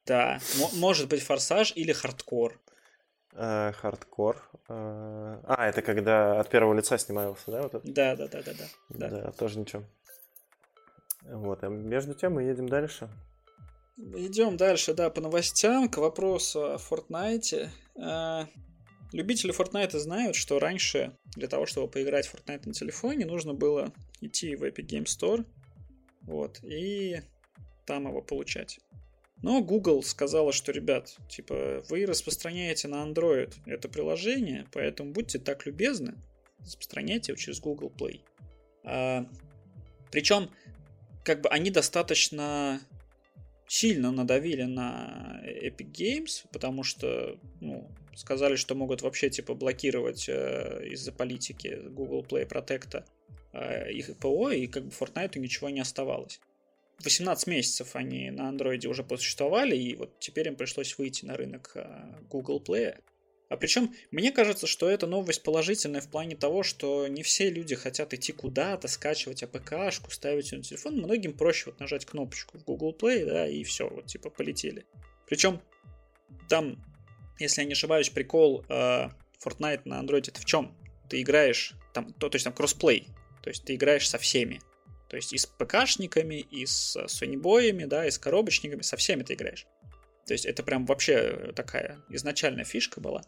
Да, 0.07 0.39
может 0.73 1.09
быть 1.09 1.21
«Форсаж» 1.21 1.73
или 1.75 1.91
«Хардкор». 1.91 2.59
Э, 3.33 3.71
хардкор. 3.73 4.37
Э, 4.67 5.39
а, 5.43 5.67
это 5.67 5.81
когда 5.81 6.39
от 6.39 6.49
первого 6.49 6.73
лица 6.73 6.97
снимался, 6.97 7.51
да? 7.51 7.61
Вот 7.61 7.75
это? 7.75 7.91
Да, 7.91 8.15
да, 8.15 8.27
да, 8.27 8.41
да, 8.43 8.51
да. 8.89 9.09
Да, 9.09 9.31
тоже 9.31 9.59
ничего. 9.59 9.83
Вот, 11.23 11.63
а 11.63 11.69
между 11.69 12.13
тем 12.13 12.33
мы 12.33 12.43
едем 12.43 12.67
дальше. 12.67 13.09
Идем 13.97 14.57
дальше, 14.57 14.93
да, 14.93 15.09
по 15.09 15.21
новостям, 15.21 15.87
к 15.87 15.97
вопросу 15.97 16.73
о 16.73 16.77
Fortnite. 16.77 17.69
А, 17.95 18.47
любители 19.13 19.57
Fortnite 19.57 19.97
знают, 19.97 20.35
что 20.35 20.59
раньше 20.59 21.15
для 21.35 21.47
того, 21.47 21.65
чтобы 21.65 21.89
поиграть 21.89 22.27
в 22.27 22.33
Fortnite 22.33 22.63
на 22.65 22.73
телефоне, 22.73 23.25
нужно 23.25 23.53
было 23.53 23.93
идти 24.19 24.55
в 24.55 24.63
Epic 24.63 24.87
Game 24.87 25.05
Store, 25.05 25.45
вот, 26.21 26.59
и 26.63 27.21
там 27.85 28.07
его 28.07 28.21
получать. 28.21 28.79
Но 29.41 29.61
Google 29.61 30.03
сказала, 30.03 30.53
что, 30.53 30.71
ребят, 30.71 31.15
типа, 31.27 31.83
вы 31.89 32.05
распространяете 32.05 32.87
на 32.87 33.03
Android 33.05 33.53
это 33.65 33.89
приложение, 33.89 34.67
поэтому 34.71 35.11
будьте 35.11 35.39
так 35.39 35.65
любезны, 35.65 36.13
распространяйте 36.59 37.31
его 37.31 37.39
через 37.39 37.59
Google 37.59 37.91
Play. 37.95 38.21
А, 38.83 39.25
причем 40.11 40.49
как 41.23 41.41
бы 41.41 41.49
они 41.49 41.71
достаточно 41.71 42.81
сильно 43.67 44.11
надавили 44.11 44.63
на 44.63 45.41
Epic 45.45 45.91
Games, 45.91 46.45
потому 46.51 46.83
что, 46.83 47.39
ну, 47.61 47.89
сказали, 48.15 48.55
что 48.55 48.75
могут 48.75 49.01
вообще, 49.01 49.29
типа, 49.29 49.53
блокировать 49.53 50.27
э, 50.27 50.87
из-за 50.91 51.11
политики 51.11 51.79
Google 51.89 52.23
Play 52.23 52.47
Protect 52.47 53.03
э, 53.53 53.91
их 53.93 54.17
ПО, 54.17 54.51
и 54.51 54.67
как 54.67 54.83
бы 54.83 54.89
Fortnite 54.91 55.39
ничего 55.39 55.69
не 55.69 55.79
оставалось. 55.79 56.41
18 57.03 57.47
месяцев 57.47 57.95
они 57.95 58.31
на 58.31 58.49
андроиде 58.49 58.87
уже 58.87 59.03
посуществовали, 59.03 59.75
и 59.75 59.95
вот 59.95 60.19
теперь 60.19 60.47
им 60.47 60.55
пришлось 60.55 60.97
выйти 60.97 61.25
на 61.25 61.35
рынок 61.35 61.71
э, 61.75 61.85
Google 62.29 62.61
Play. 62.61 62.97
А 63.51 63.57
причем, 63.57 63.93
мне 64.11 64.31
кажется, 64.31 64.65
что 64.65 64.89
эта 64.89 65.07
новость 65.07 65.43
положительная 65.43 65.99
в 65.99 66.09
плане 66.09 66.37
того, 66.37 66.63
что 66.63 67.07
не 67.07 67.21
все 67.21 67.49
люди 67.49 67.75
хотят 67.75 68.13
идти 68.13 68.31
куда-то, 68.31 68.87
скачивать 68.87 69.43
АПКшку, 69.43 70.09
ставить 70.09 70.53
ее 70.53 70.59
на 70.59 70.63
телефон. 70.63 70.99
Многим 70.99 71.33
проще 71.33 71.65
вот 71.65 71.79
нажать 71.81 72.05
кнопочку 72.05 72.57
в 72.57 72.63
Google 72.63 72.95
Play, 72.97 73.25
да, 73.25 73.45
и 73.45 73.65
все, 73.65 73.89
вот 73.89 74.05
типа 74.05 74.29
полетели. 74.29 74.85
Причем 75.27 75.61
там, 76.47 76.81
если 77.39 77.61
я 77.61 77.67
не 77.67 77.73
ошибаюсь, 77.73 78.09
прикол 78.09 78.63
э, 78.69 79.09
Fortnite 79.43 79.81
на 79.83 80.01
Android 80.01 80.29
это 80.29 80.39
в 80.39 80.45
чем? 80.45 80.73
Ты 81.09 81.21
играешь, 81.21 81.73
там, 81.93 82.13
то, 82.13 82.29
то 82.29 82.37
есть 82.37 82.45
там 82.45 82.53
кроссплей, 82.53 83.09
то 83.43 83.49
есть 83.49 83.65
ты 83.65 83.75
играешь 83.75 84.07
со 84.07 84.17
всеми. 84.17 84.61
То 85.11 85.17
есть 85.17 85.33
и 85.33 85.37
с 85.37 85.45
ПКшниками, 85.45 86.35
и 86.35 86.65
с 86.65 86.97
сонибоями, 87.09 87.83
да, 87.83 88.05
и 88.05 88.11
с 88.11 88.17
коробочниками, 88.17 88.81
со 88.81 88.95
всеми 88.95 89.23
ты 89.23 89.33
играешь. 89.33 89.67
То 90.25 90.33
есть 90.33 90.45
это 90.45 90.63
прям 90.63 90.85
вообще 90.85 91.51
такая 91.53 91.97
изначальная 92.07 92.63
фишка 92.63 93.01
была. 93.01 93.21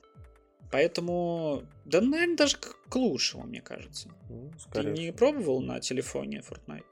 Поэтому, 0.71 1.63
да, 1.83 1.99
наверное, 1.99 2.37
даже 2.37 2.55
к, 2.55 2.77
к 2.87 2.95
лучшему, 2.95 3.43
мне 3.43 3.59
кажется. 3.59 4.07
Ну, 4.29 4.49
Ты 4.71 4.85
не 4.85 5.11
пробовал 5.11 5.59
на 5.59 5.81
телефоне 5.81 6.41
Fortnite? 6.49 6.85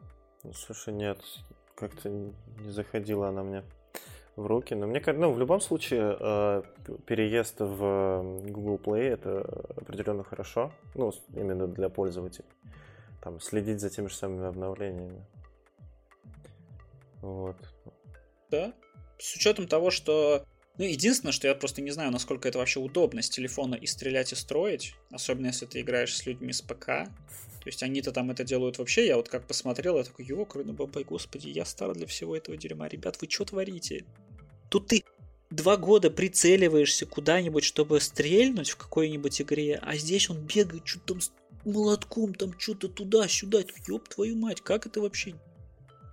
Ну, 0.43 0.51
слушай, 0.51 0.93
нет, 0.93 1.19
как-то 1.75 2.09
не 2.09 2.69
заходила 2.69 3.29
она 3.29 3.43
мне 3.43 3.63
в 4.35 4.45
руки. 4.45 4.73
Но 4.73 4.87
мне 4.87 4.99
кажется, 4.99 5.25
ну, 5.25 5.31
в 5.31 5.39
любом 5.39 5.61
случае, 5.61 6.17
э, 6.19 6.63
переезд 7.05 7.61
в 7.61 8.41
Google 8.43 8.75
Play 8.75 9.03
это 9.03 9.39
определенно 9.77 10.25
хорошо. 10.25 10.73
Ну, 10.95 11.13
именно 11.33 11.65
для 11.65 11.87
пользователей. 11.87 12.49
Там 13.21 13.39
следить 13.39 13.79
за 13.79 13.89
теми 13.89 14.07
же 14.07 14.15
самыми 14.15 14.47
обновлениями. 14.47 15.25
Вот. 17.21 17.57
Да. 18.49 18.73
С 19.19 19.35
учетом 19.35 19.67
того, 19.67 19.91
что 19.91 20.45
ну, 20.77 20.85
единственное, 20.85 21.31
что 21.31 21.47
я 21.47 21.53
просто 21.53 21.81
не 21.81 21.91
знаю, 21.91 22.11
насколько 22.11 22.47
это 22.47 22.57
вообще 22.57 22.79
удобно 22.79 23.21
с 23.21 23.29
телефона 23.29 23.75
и 23.75 23.85
стрелять, 23.85 24.31
и 24.31 24.35
строить. 24.35 24.95
Особенно, 25.11 25.47
если 25.47 25.65
ты 25.65 25.81
играешь 25.81 26.15
с 26.15 26.25
людьми 26.25 26.53
с 26.53 26.61
ПК. 26.61 26.85
То 26.85 27.67
есть 27.67 27.83
они-то 27.83 28.11
там 28.11 28.31
это 28.31 28.43
делают 28.43 28.79
вообще. 28.79 29.05
Я 29.05 29.17
вот 29.17 29.29
как 29.29 29.45
посмотрел, 29.45 29.97
я 29.97 30.03
такой, 30.03 30.25
ёкарный 30.25 30.71
ну 30.71 30.73
бабай, 30.73 31.03
господи, 31.03 31.49
я 31.49 31.65
стар 31.65 31.93
для 31.93 32.07
всего 32.07 32.35
этого 32.35 32.57
дерьма. 32.57 32.87
Ребят, 32.87 33.17
вы 33.21 33.29
что 33.29 33.45
творите? 33.45 34.05
Тут 34.69 34.87
ты 34.87 35.03
два 35.51 35.77
года 35.77 36.09
прицеливаешься 36.09 37.05
куда-нибудь, 37.05 37.63
чтобы 37.63 38.01
стрельнуть 38.01 38.71
в 38.71 38.77
какой-нибудь 38.77 39.41
игре, 39.41 39.77
а 39.81 39.95
здесь 39.97 40.29
он 40.29 40.39
бегает, 40.39 40.87
что-то 40.87 41.13
там 41.13 41.21
молотком, 41.65 42.33
там 42.33 42.57
что-то 42.59 42.87
туда-сюда. 42.87 43.59
Ёб 43.87 44.07
твою 44.07 44.37
мать, 44.37 44.61
как 44.61 44.85
это 44.85 45.01
вообще? 45.01 45.35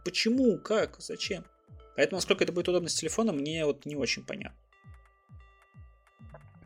Почему? 0.04 0.58
Как? 0.58 0.96
Зачем? 1.00 1.44
Поэтому, 1.96 2.18
насколько 2.18 2.44
это 2.44 2.52
будет 2.52 2.68
удобно 2.68 2.88
с 2.88 2.94
телефоном, 2.94 3.36
мне 3.36 3.64
вот 3.64 3.84
не 3.84 3.96
очень 3.96 4.24
понятно. 4.24 4.58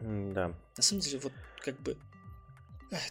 Да. 0.00 0.54
На 0.76 0.82
самом 0.82 1.00
деле, 1.00 1.18
вот 1.20 1.32
как 1.60 1.80
бы 1.80 1.96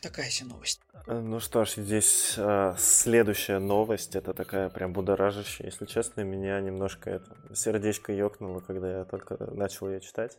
такая 0.01 0.29
себе 0.29 0.49
новость. 0.49 0.81
Э, 1.07 1.19
ну 1.19 1.39
что 1.39 1.65
ж, 1.65 1.73
здесь 1.77 2.35
э, 2.37 2.75
следующая 2.77 3.59
новость, 3.59 4.15
это 4.15 4.33
такая 4.33 4.69
прям 4.69 4.93
будоражащая, 4.93 5.67
если 5.67 5.85
честно, 5.85 6.21
меня 6.21 6.59
немножко 6.59 7.09
это 7.09 7.35
сердечко 7.55 8.13
ёкнуло, 8.13 8.59
когда 8.59 8.99
я 8.99 9.05
только 9.05 9.37
начал 9.53 9.89
ее 9.89 10.01
читать. 10.01 10.37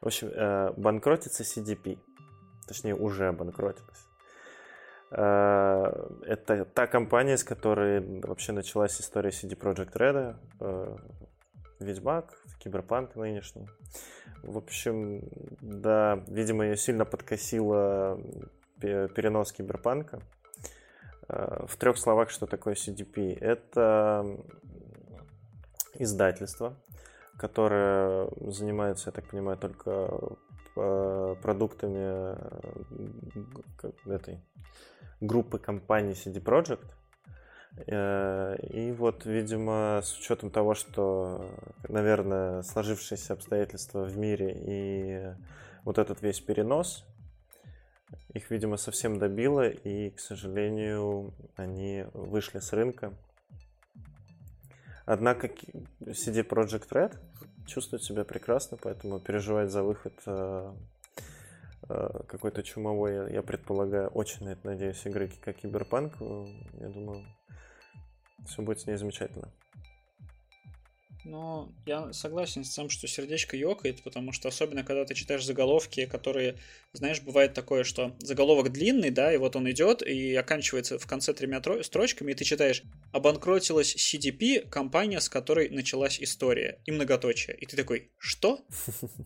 В 0.00 0.06
общем, 0.06 0.28
э, 0.28 0.72
банкротится 0.76 1.42
CDP, 1.42 1.98
точнее 2.66 2.94
уже 2.94 3.32
банкротилась. 3.32 4.05
Э, 5.10 6.08
это 6.26 6.64
та 6.64 6.86
компания, 6.86 7.36
с 7.36 7.44
которой 7.44 8.20
вообще 8.20 8.52
началась 8.52 9.00
история 9.00 9.30
CD 9.30 9.56
Projekt 9.56 9.92
Red, 9.94 10.36
э, 10.60 10.96
Ведьмак, 11.80 12.32
Киберпанк 12.58 13.16
нынешний. 13.16 13.68
В 14.42 14.58
общем, 14.58 15.22
да, 15.60 16.22
видимо, 16.28 16.64
ее 16.64 16.76
сильно 16.76 17.04
подкосило 17.04 18.20
перенос 18.80 19.52
Киберпанка. 19.52 20.20
Э, 21.28 21.66
в 21.66 21.76
трех 21.76 21.98
словах, 21.98 22.30
что 22.30 22.46
такое 22.46 22.74
CDP? 22.74 23.38
Это 23.38 24.38
издательство, 25.94 26.76
которое 27.38 28.28
занимается, 28.40 29.08
я 29.08 29.12
так 29.12 29.28
понимаю, 29.30 29.56
только 29.56 30.36
продуктами 31.42 32.36
этой 34.08 34.40
группы 35.20 35.58
компаний 35.58 36.12
CD 36.12 36.42
Projekt, 36.42 36.86
Э, 37.86 38.56
и 38.62 38.90
вот, 38.92 39.26
видимо, 39.26 40.00
с 40.02 40.18
учетом 40.18 40.50
того, 40.50 40.74
что, 40.74 41.50
наверное, 41.88 42.62
сложившиеся 42.62 43.34
обстоятельства 43.34 44.04
в 44.04 44.16
мире 44.16 44.56
и 44.56 45.34
вот 45.84 45.98
этот 45.98 46.22
весь 46.22 46.40
перенос, 46.40 47.04
их, 48.32 48.50
видимо, 48.50 48.76
совсем 48.76 49.18
добило, 49.18 49.68
и, 49.68 50.10
к 50.10 50.20
сожалению, 50.20 51.34
они 51.56 52.06
вышли 52.14 52.60
с 52.60 52.72
рынка. 52.72 53.12
Однако 55.04 55.48
CD 56.00 56.46
Project 56.46 56.88
Red 56.90 57.18
чувствует 57.66 58.02
себя 58.02 58.24
прекрасно, 58.24 58.78
поэтому 58.80 59.20
переживать 59.20 59.70
за 59.70 59.82
выход 59.82 60.14
э, 60.26 60.72
э, 61.88 62.20
какой-то 62.26 62.62
чумовой, 62.62 63.32
я 63.32 63.42
предполагаю, 63.42 64.08
очень 64.08 64.46
на 64.46 64.50
это 64.50 64.66
надеюсь, 64.66 65.04
игры 65.06 65.30
как 65.40 65.56
Киберпанк, 65.56 66.14
я 66.20 66.88
думаю, 66.88 67.24
все 68.46 68.62
будет 68.62 68.80
с 68.80 68.86
ней 68.86 68.96
замечательно. 68.96 69.50
Ну, 71.28 71.74
я 71.86 72.12
согласен 72.12 72.62
с 72.62 72.70
тем, 72.70 72.88
что 72.88 73.08
сердечко 73.08 73.56
ёкает, 73.56 74.00
потому 74.04 74.30
что 74.30 74.46
особенно, 74.46 74.84
когда 74.84 75.04
ты 75.04 75.14
читаешь 75.14 75.44
заголовки, 75.44 76.06
которые, 76.06 76.56
знаешь, 76.92 77.20
бывает 77.20 77.52
такое, 77.52 77.82
что 77.82 78.16
заголовок 78.20 78.70
длинный, 78.70 79.10
да, 79.10 79.34
и 79.34 79.36
вот 79.36 79.56
он 79.56 79.68
идет 79.68 80.02
и 80.02 80.36
оканчивается 80.36 81.00
в 81.00 81.06
конце 81.08 81.34
тремя 81.34 81.60
строчками, 81.82 82.30
и 82.30 82.34
ты 82.36 82.44
читаешь 82.44 82.84
«Обанкротилась 83.10 83.96
CDP, 83.96 84.68
компания, 84.68 85.20
с 85.20 85.28
которой 85.28 85.68
началась 85.68 86.20
история», 86.20 86.78
и 86.84 86.92
многоточие. 86.92 87.56
И 87.56 87.66
ты 87.66 87.76
такой 87.76 88.12
«Что?» 88.18 88.64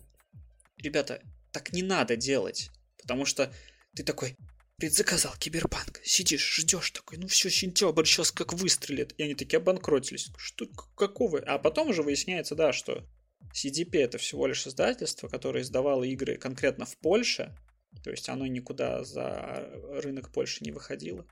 Ребята, 0.79 1.21
так 1.53 1.75
не 1.75 1.83
надо 1.83 2.17
делать, 2.17 2.71
потому 2.97 3.27
что 3.27 3.53
ты 3.95 4.05
такой 4.05 4.39
предзаказал 4.81 5.35
Киберпанк. 5.39 6.01
Сидишь, 6.03 6.57
ждешь 6.57 6.91
такой, 6.91 7.19
ну 7.19 7.29
все, 7.29 7.51
сентябрь 7.51 8.07
сейчас 8.07 8.33
как 8.33 8.55
выстрелит. 8.55 9.15
И 9.19 9.23
они 9.23 9.35
такие 9.35 9.59
обанкротились. 9.59 10.31
Что, 10.39 10.67
какого? 10.97 11.39
А 11.41 11.59
потом 11.59 11.91
уже 11.91 12.03
выясняется, 12.03 12.55
да, 12.55 12.73
что 12.73 13.07
CDP 13.55 13.99
это 13.99 14.19
всего 14.19 14.47
лишь 14.47 14.67
издательство, 14.67 15.29
которое 15.29 15.63
издавало 15.63 16.05
игры 16.05 16.37
конкретно 16.37 16.87
в 16.87 16.97
Польше. 16.97 17.55
То 18.03 18.11
есть 18.11 18.29
оно 18.29 18.47
никуда 18.47 19.05
за 19.05 19.71
рынок 20.03 20.33
Польши 20.33 20.65
не 20.65 20.73
выходило. 20.73 21.27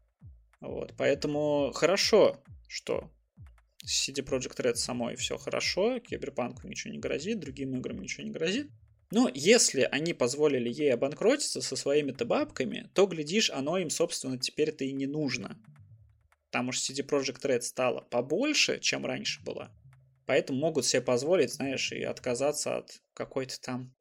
Вот, 0.61 0.94
поэтому 0.98 1.72
хорошо, 1.74 2.42
что 2.68 3.11
CD 3.84 4.24
Projekt 4.24 4.58
Red 4.58 4.74
самой 4.74 5.16
все 5.16 5.38
хорошо, 5.38 6.00
Киберпанку 6.00 6.66
ничего 6.66 6.92
не 6.92 6.98
грозит, 6.98 7.40
другим 7.40 7.76
играм 7.76 7.98
ничего 7.98 8.24
не 8.24 8.30
грозит. 8.30 8.70
Но 9.10 9.30
если 9.32 9.82
они 9.82 10.12
позволили 10.12 10.68
ей 10.68 10.92
обанкротиться 10.92 11.62
со 11.62 11.76
своими-то 11.76 12.24
бабками, 12.26 12.90
то, 12.94 13.06
глядишь, 13.06 13.50
оно 13.50 13.78
им, 13.78 13.88
собственно, 13.88 14.38
теперь-то 14.38 14.84
и 14.84 14.92
не 14.92 15.06
нужно. 15.06 15.58
Потому 16.50 16.72
что 16.72 16.92
CD 16.92 17.06
Projekt 17.06 17.42
Red 17.42 17.62
стало 17.62 18.02
побольше, 18.02 18.78
чем 18.80 19.06
раньше 19.06 19.42
было. 19.42 19.70
Поэтому 20.26 20.58
могут 20.58 20.84
себе 20.84 21.00
позволить, 21.00 21.54
знаешь, 21.54 21.90
и 21.92 22.02
отказаться 22.02 22.78
от 22.78 23.00
какой-то 23.14 23.58
там 23.60 23.94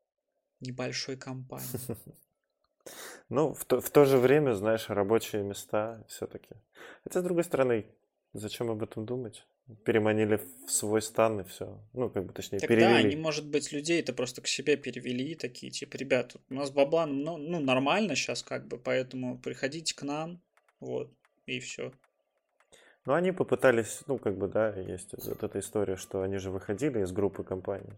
небольшой 0.59 1.17
компании. 1.17 1.67
Ну, 3.29 3.53
в 3.53 3.65
то, 3.65 3.81
в 3.81 3.89
то 3.89 4.05
же 4.05 4.17
время, 4.17 4.53
знаешь, 4.53 4.87
рабочие 4.87 5.43
места 5.43 6.05
все-таки. 6.07 6.55
Хотя, 7.03 7.19
с 7.19 7.23
другой 7.23 7.43
стороны, 7.43 7.85
зачем 8.31 8.69
об 8.69 8.81
этом 8.81 9.05
думать? 9.05 9.45
Переманили 9.85 10.39
в 10.65 10.71
свой 10.71 11.01
стан 11.01 11.41
и 11.41 11.43
все. 11.43 11.79
Ну, 11.93 12.09
как 12.09 12.25
бы 12.25 12.33
точнее, 12.33 12.59
так 12.59 12.69
перевели. 12.69 12.93
Да, 12.93 12.97
они, 12.97 13.15
может 13.15 13.47
быть, 13.47 13.71
людей 13.71 13.99
это 13.99 14.13
просто 14.13 14.41
к 14.41 14.47
себе 14.47 14.77
перевели, 14.77 15.35
такие, 15.35 15.71
типа, 15.71 15.97
ребят, 15.97 16.35
у 16.49 16.53
нас 16.53 16.71
бабла, 16.71 17.05
ну, 17.05 17.37
ну, 17.37 17.59
нормально 17.59 18.15
сейчас, 18.15 18.43
как 18.43 18.67
бы, 18.67 18.77
поэтому 18.77 19.37
приходите 19.37 19.95
к 19.95 20.03
нам, 20.03 20.41
вот, 20.79 21.11
и 21.45 21.59
все. 21.59 21.91
Ну, 23.05 23.13
они 23.13 23.31
попытались, 23.31 24.01
ну, 24.07 24.17
как 24.17 24.37
бы, 24.37 24.47
да, 24.47 24.73
есть 24.73 25.13
вот 25.13 25.43
эта 25.43 25.59
история, 25.59 25.95
что 25.95 26.21
они 26.21 26.37
же 26.37 26.51
выходили 26.51 27.01
из 27.01 27.11
группы 27.11 27.43
компаний. 27.43 27.93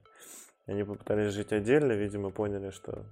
Они 0.65 0.84
попытались 0.84 1.34
жить 1.34 1.51
отдельно, 1.51 1.93
видимо, 1.93 2.29
поняли, 2.29 2.69
что 2.69 3.05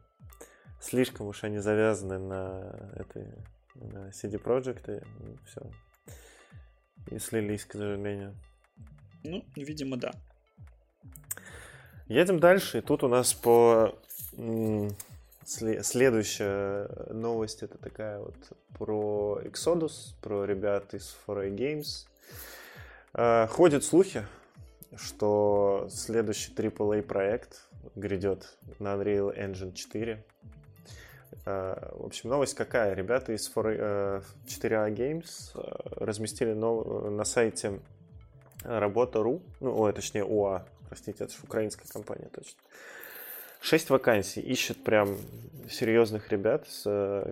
слишком 0.80 1.28
уж 1.28 1.44
они 1.44 1.58
завязаны 1.58 2.20
на 2.20 2.94
этой 2.96 3.34
на 3.76 4.10
CD 4.10 4.42
Projekt, 4.42 5.00
и 5.00 5.38
все. 5.46 5.62
И 7.12 7.20
слились, 7.20 7.66
к 7.66 7.74
сожалению. 7.74 8.36
Ну, 9.24 9.44
видимо, 9.56 9.98
да. 9.98 10.14
Едем 12.08 12.40
дальше. 12.40 12.82
Тут 12.82 13.04
у 13.04 13.08
нас 13.08 13.34
по 13.34 13.98
следующая 15.46 16.90
новость 17.10 17.64
это 17.64 17.78
такая 17.78 18.20
вот 18.20 18.36
про 18.78 19.42
Exodus, 19.44 20.14
про 20.22 20.46
ребят 20.46 20.94
из 20.94 21.16
4A 21.26 21.56
Games. 21.56 22.08
А, 23.14 23.48
ходят 23.48 23.84
слухи, 23.84 24.26
что 24.96 25.88
следующий 25.90 26.54
AAA 26.54 27.02
проект 27.02 27.68
грядет 27.96 28.58
на 28.80 28.94
Unreal 28.96 29.36
Engine 29.36 29.74
4. 29.74 30.24
А, 31.46 31.96
в 31.98 32.06
общем, 32.06 32.30
новость 32.30 32.56
какая? 32.56 32.94
Ребята 32.94 33.34
из 33.34 33.50
4A 33.50 34.22
э, 34.48 34.94
Games 34.94 35.52
э, 35.56 36.04
разместили 36.04 36.54
на 36.54 37.24
сайте 37.24 37.80
Работа.ру, 38.68 39.42
ну, 39.62 39.80
ой, 39.80 39.94
точнее, 39.94 40.26
УА, 40.26 40.68
простите, 40.90 41.24
это 41.24 41.34
же 41.34 41.40
украинская 41.44 41.88
компания, 41.88 42.30
точно. 42.34 42.60
Шесть 43.62 43.90
вакансий. 43.90 44.42
Ищут 44.42 44.84
прям 44.84 45.18
серьезных 45.70 46.30
ребят, 46.32 46.68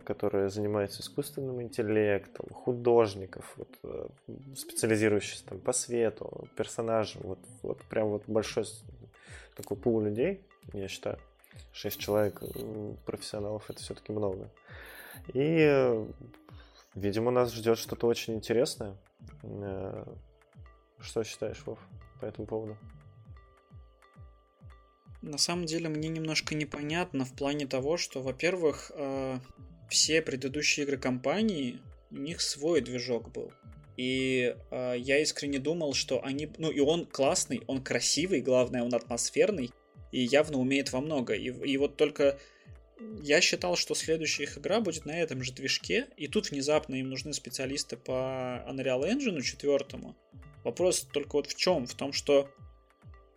которые 0.06 0.50
занимаются 0.50 1.02
искусственным 1.02 1.62
интеллектом, 1.62 2.48
художников, 2.50 3.54
вот, 3.58 3.70
э, 3.84 4.08
специализирующихся 4.56 5.46
там 5.46 5.60
по 5.60 5.72
свету, 5.74 6.48
персонажам. 6.56 7.22
Вот, 7.24 7.40
вот 7.62 7.82
прям 7.84 8.10
вот 8.10 8.24
большой 8.28 8.66
такой 9.56 9.78
пул 9.78 10.02
людей, 10.02 10.42
я 10.74 10.88
считаю. 10.88 11.20
Шесть 11.72 12.00
человек 12.00 12.42
профессионалов 13.06 13.70
это 13.70 13.80
все-таки 13.80 14.12
много. 14.12 14.50
И, 15.34 16.06
видимо, 16.96 17.32
нас 17.32 17.54
ждет 17.54 17.78
что-то 17.78 18.08
очень 18.08 18.36
интересное. 18.36 18.96
Что 21.06 21.24
считаешь, 21.24 21.62
Вов, 21.66 21.80
по 22.20 22.26
этому 22.26 22.48
поводу? 22.48 22.78
На 25.22 25.38
самом 25.38 25.66
деле 25.66 25.88
мне 25.90 26.10
немножко 26.10 26.56
непонятно 26.56 27.26
в 27.26 27.34
плане 27.34 27.68
того, 27.68 27.98
что, 27.98 28.22
во-первых, 28.22 28.92
э, 28.94 29.40
все 29.90 30.22
предыдущие 30.22 30.86
игры 30.86 30.98
компании, 30.98 31.80
у 32.12 32.18
них 32.18 32.42
свой 32.42 32.82
движок 32.82 33.32
был. 33.32 33.52
И 33.98 34.56
э, 34.72 34.96
я 34.98 35.22
искренне 35.22 35.60
думал, 35.60 35.94
что 35.94 36.24
они... 36.24 36.52
Ну, 36.58 36.70
и 36.70 36.80
он 36.80 37.06
классный, 37.06 37.62
он 37.68 37.84
красивый, 37.84 38.42
главное, 38.42 38.84
он 38.84 38.94
атмосферный, 38.94 39.72
и 40.12 40.22
явно 40.22 40.58
умеет 40.58 40.92
во 40.92 41.02
много. 41.02 41.34
И, 41.34 41.48
и 41.48 41.78
вот 41.78 41.98
только 41.98 42.38
я 43.22 43.42
считал, 43.42 43.76
что 43.76 43.96
следующая 43.96 44.44
их 44.44 44.58
игра 44.58 44.80
будет 44.80 45.06
на 45.06 45.20
этом 45.20 45.44
же 45.44 45.54
движке, 45.54 46.08
и 46.18 46.28
тут 46.28 46.52
внезапно 46.52 46.96
им 46.96 47.10
нужны 47.10 47.34
специалисты 47.34 47.98
по 47.98 48.64
Unreal 48.68 49.04
Engine 49.04 49.42
4, 49.42 49.86
Вопрос 50.66 51.08
только 51.14 51.36
вот 51.36 51.48
в 51.48 51.56
чем? 51.56 51.86
В 51.86 51.94
том, 51.94 52.12
что 52.12 52.50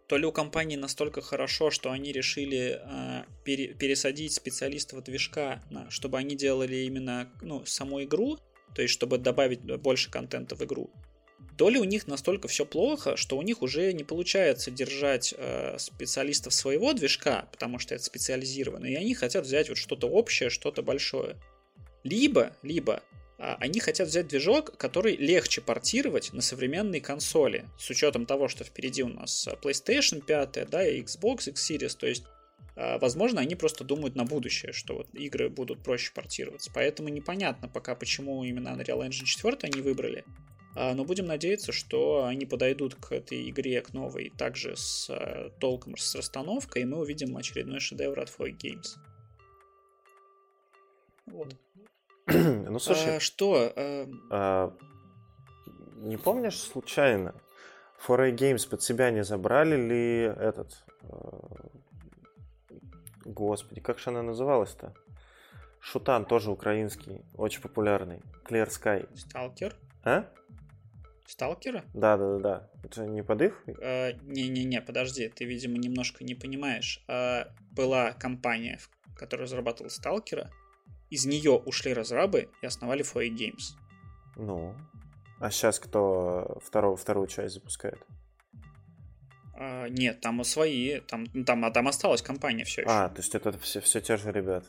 то 0.09 0.17
ли 0.17 0.25
у 0.25 0.33
компании 0.33 0.77
настолько 0.77 1.21
хорошо, 1.21 1.71
что 1.71 1.91
они 1.93 2.11
решили 2.11 2.81
э, 2.83 3.25
пере, 3.45 3.75
пересадить 3.75 4.33
специалистов 4.33 5.05
движка, 5.05 5.63
на, 5.69 5.91
чтобы 5.91 6.17
они 6.17 6.35
делали 6.35 6.77
именно 6.77 7.31
ну, 7.43 7.67
саму 7.67 8.03
игру, 8.03 8.39
то 8.75 8.81
есть 8.81 8.95
чтобы 8.95 9.19
добавить 9.19 9.61
больше 9.61 10.11
контента 10.11 10.57
в 10.57 10.63
игру, 10.63 10.91
то 11.59 11.69
ли 11.69 11.79
у 11.79 11.85
них 11.85 12.07
настолько 12.07 12.49
все 12.49 12.65
плохо, 12.65 13.19
что 13.19 13.37
у 13.37 13.43
них 13.43 13.61
уже 13.61 13.93
не 13.93 14.05
получается 14.05 14.71
держать 14.71 15.35
э, 15.37 15.77
специалистов 15.79 16.55
своего 16.55 16.95
движка, 16.95 17.47
потому 17.53 17.79
что 17.79 17.95
это 17.95 18.05
специализированно, 18.05 18.87
и 18.87 18.95
они 18.95 19.13
хотят 19.13 19.45
взять 19.45 19.69
вот 19.69 19.77
что-то 19.77 20.09
общее, 20.09 20.49
что-то 20.49 20.83
большое. 20.83 21.37
Либо, 22.05 22.57
либо 22.63 23.03
они 23.39 23.81
хотят 23.81 24.09
взять 24.09 24.29
движок, 24.29 24.77
который 24.77 25.17
легче 25.17 25.61
портировать 25.61 26.33
на 26.33 26.43
современные 26.43 27.01
консоли, 27.01 27.67
с 27.79 27.89
учетом 27.89 28.27
того, 28.27 28.49
что 28.49 28.65
впереди 28.65 29.03
у 29.03 29.09
нас 29.09 29.49
PlayStation 29.63 30.21
5, 30.25 30.69
да, 30.69 30.87
и 30.87 31.01
Xbox 31.01 31.49
X 31.49 31.71
Series, 31.71 31.97
то 31.97 32.07
есть 32.07 32.25
а, 32.79 32.99
Возможно, 32.99 33.41
они 33.41 33.57
просто 33.57 33.83
думают 33.83 34.15
на 34.15 34.25
будущее, 34.25 34.73
что 34.73 34.95
вот 34.95 35.09
игры 35.13 35.49
будут 35.49 35.83
проще 35.83 36.13
портироваться. 36.15 36.71
Поэтому 36.73 37.09
непонятно 37.09 37.69
пока, 37.69 37.97
почему 37.97 38.45
именно 38.45 38.69
Unreal 38.69 39.07
Engine 39.07 39.25
4 39.25 39.59
они 39.63 39.83
выбрали. 39.83 40.25
А, 40.77 40.95
но 40.95 41.05
будем 41.05 41.27
надеяться, 41.27 41.73
что 41.73 42.25
они 42.25 42.47
подойдут 42.47 42.95
к 42.95 43.11
этой 43.11 43.51
игре, 43.51 43.81
к 43.81 43.93
новой, 43.93 44.31
также 44.31 44.77
с 44.77 45.11
толком, 45.59 45.97
с 45.97 46.15
расстановкой, 46.15 46.83
и 46.83 46.85
мы 46.85 46.99
увидим 46.99 47.37
очередной 47.37 47.81
шедевр 47.81 48.21
от 48.21 48.31
4 48.31 48.53
Games. 48.53 48.97
Вот. 51.27 51.57
Ну, 52.29 52.79
слушай. 52.79 53.17
А, 53.17 53.21
что? 53.21 53.73
А... 53.77 54.09
А, 54.31 54.77
не 55.97 56.17
помнишь 56.17 56.59
случайно, 56.61 57.35
4A 58.07 58.35
Games 58.35 58.69
под 58.69 58.83
себя 58.83 59.11
не 59.11 59.25
забрали 59.25 59.77
ли 59.77 60.21
этот... 60.23 60.85
А... 61.03 61.69
Господи, 63.25 63.81
как 63.81 63.99
же 63.99 64.11
она 64.11 64.23
называлась-то? 64.23 64.95
Шутан, 65.81 66.25
тоже 66.25 66.51
украинский, 66.51 67.23
очень 67.35 67.61
популярный. 67.61 68.21
Clear 68.45 68.69
Sky. 68.69 69.09
Сталкер? 69.17 69.77
А? 70.03 70.25
Сталкера? 71.27 71.85
Да, 71.93 72.17
да, 72.17 72.37
да, 72.37 72.39
да. 72.39 72.71
Это 72.83 73.07
не 73.07 73.23
под 73.23 73.43
их? 73.43 73.65
А, 73.83 74.13
не-не-не, 74.23 74.81
подожди, 74.81 75.29
ты, 75.29 75.45
видимо, 75.45 75.77
немножко 75.77 76.25
не 76.25 76.35
понимаешь. 76.35 77.05
А, 77.07 77.49
была 77.71 78.13
компания, 78.13 78.79
которая 79.15 79.45
разрабатывала 79.45 79.91
Сталкера, 79.91 80.51
из 81.11 81.27
нее 81.27 81.53
ушли 81.53 81.93
разрабы 81.93 82.49
и 82.63 82.67
основали 82.67 83.03
4 83.03 83.29
Games. 83.31 83.75
Ну, 84.37 84.75
а 85.41 85.51
сейчас 85.51 85.79
кто 85.79 86.59
вторую, 86.65 86.97
вторую 86.97 87.27
часть 87.27 87.55
запускает? 87.55 87.99
А, 89.55 89.89
нет, 89.89 90.21
там 90.21 90.43
свои, 90.45 91.01
там, 91.01 91.27
там, 91.45 91.65
а 91.65 91.71
там 91.71 91.89
осталась 91.89 92.23
компания 92.23 92.65
все 92.65 92.83
еще. 92.83 92.91
А, 92.91 93.09
то 93.09 93.19
есть 93.19 93.35
это 93.35 93.59
все, 93.59 93.81
все 93.81 94.01
те 94.01 94.17
же 94.17 94.31
ребята. 94.31 94.69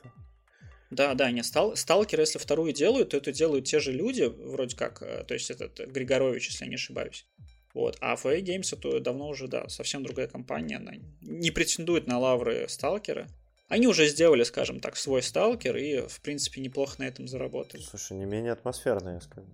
Да, 0.90 1.14
да, 1.14 1.30
не 1.30 1.44
стал. 1.44 1.76
Сталкер, 1.76 2.20
если 2.20 2.40
вторую 2.40 2.74
делают, 2.74 3.10
то 3.10 3.18
это 3.18 3.32
делают 3.32 3.66
те 3.66 3.80
же 3.80 3.92
люди, 3.92 4.24
вроде 4.24 4.76
как, 4.76 5.04
э, 5.04 5.24
то 5.24 5.36
есть 5.36 5.52
этот 5.52 5.80
Григорович, 5.88 6.48
если 6.48 6.66
я 6.66 6.70
не 6.70 6.76
ошибаюсь. 6.76 7.28
Вот. 7.76 7.98
А 8.02 8.16
FA 8.16 8.42
Games 8.42 8.76
это 8.76 9.00
давно 9.00 9.28
уже, 9.28 9.48
да, 9.48 9.70
совсем 9.70 10.04
другая 10.04 10.28
компания. 10.28 10.78
Она 10.78 10.94
не 11.22 11.52
претендует 11.52 12.08
на 12.08 12.18
лавры 12.18 12.66
Сталкера. 12.68 13.28
Они 13.70 13.86
уже 13.86 14.08
сделали, 14.08 14.44
скажем 14.44 14.80
так, 14.80 14.98
свой 14.98 15.22
Сталкер 15.22 15.78
и, 15.78 16.08
в 16.08 16.22
принципе, 16.22 16.60
неплохо 16.60 16.96
на 16.98 17.04
этом 17.08 17.28
заработали. 17.28 17.82
Слушай, 17.82 18.18
не 18.18 18.26
менее 18.26 18.52
атмосферно, 18.52 19.10
я 19.10 19.22
скажу. 19.22 19.48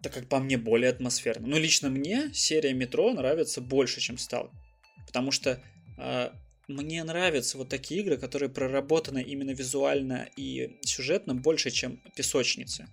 Так 0.00 0.14
как 0.14 0.28
по 0.28 0.38
мне 0.38 0.56
более 0.56 0.90
атмосферно. 0.90 1.48
Ну, 1.48 1.58
лично 1.58 1.90
мне 1.90 2.30
серия 2.32 2.72
Метро 2.72 3.12
нравится 3.12 3.60
больше, 3.60 4.00
чем 4.00 4.16
Сталкер. 4.16 4.56
Потому 5.06 5.32
что 5.32 5.60
э, 5.98 6.30
мне 6.68 7.02
нравятся 7.02 7.58
вот 7.58 7.68
такие 7.68 8.00
игры, 8.00 8.16
которые 8.16 8.48
проработаны 8.48 9.22
именно 9.22 9.50
визуально 9.50 10.28
и 10.36 10.78
сюжетно 10.82 11.34
больше, 11.34 11.70
чем 11.70 12.00
песочницы. 12.14 12.86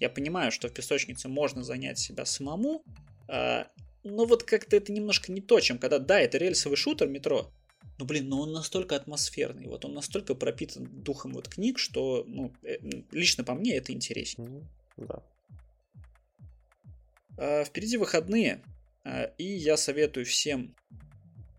Я 0.00 0.10
понимаю, 0.10 0.52
что 0.52 0.68
в 0.68 0.72
песочнице 0.74 1.28
можно 1.28 1.64
занять 1.64 1.98
себя 1.98 2.26
самому, 2.26 2.84
э, 3.28 3.64
но 4.04 4.26
вот 4.26 4.42
как-то 4.42 4.76
это 4.76 4.92
немножко 4.92 5.32
не 5.32 5.40
то, 5.40 5.60
чем 5.60 5.78
когда, 5.78 5.98
да, 5.98 6.20
это 6.20 6.36
рельсовый 6.36 6.76
шутер 6.76 7.08
метро, 7.08 7.50
ну, 8.00 8.06
блин, 8.06 8.28
но 8.28 8.40
он 8.40 8.52
настолько 8.52 8.96
атмосферный, 8.96 9.66
вот 9.66 9.84
он 9.84 9.92
настолько 9.94 10.34
пропитан 10.34 10.86
духом 11.02 11.34
вот 11.34 11.48
книг, 11.48 11.78
что, 11.78 12.24
ну, 12.26 12.52
э, 12.62 12.78
лично 13.12 13.44
по 13.44 13.54
мне 13.54 13.76
это 13.76 13.92
интереснее. 13.92 14.66
Да. 14.96 15.22
А, 17.36 17.64
впереди 17.64 17.98
выходные, 17.98 18.62
а, 19.04 19.24
и 19.36 19.44
я 19.44 19.76
советую 19.76 20.24
всем 20.24 20.74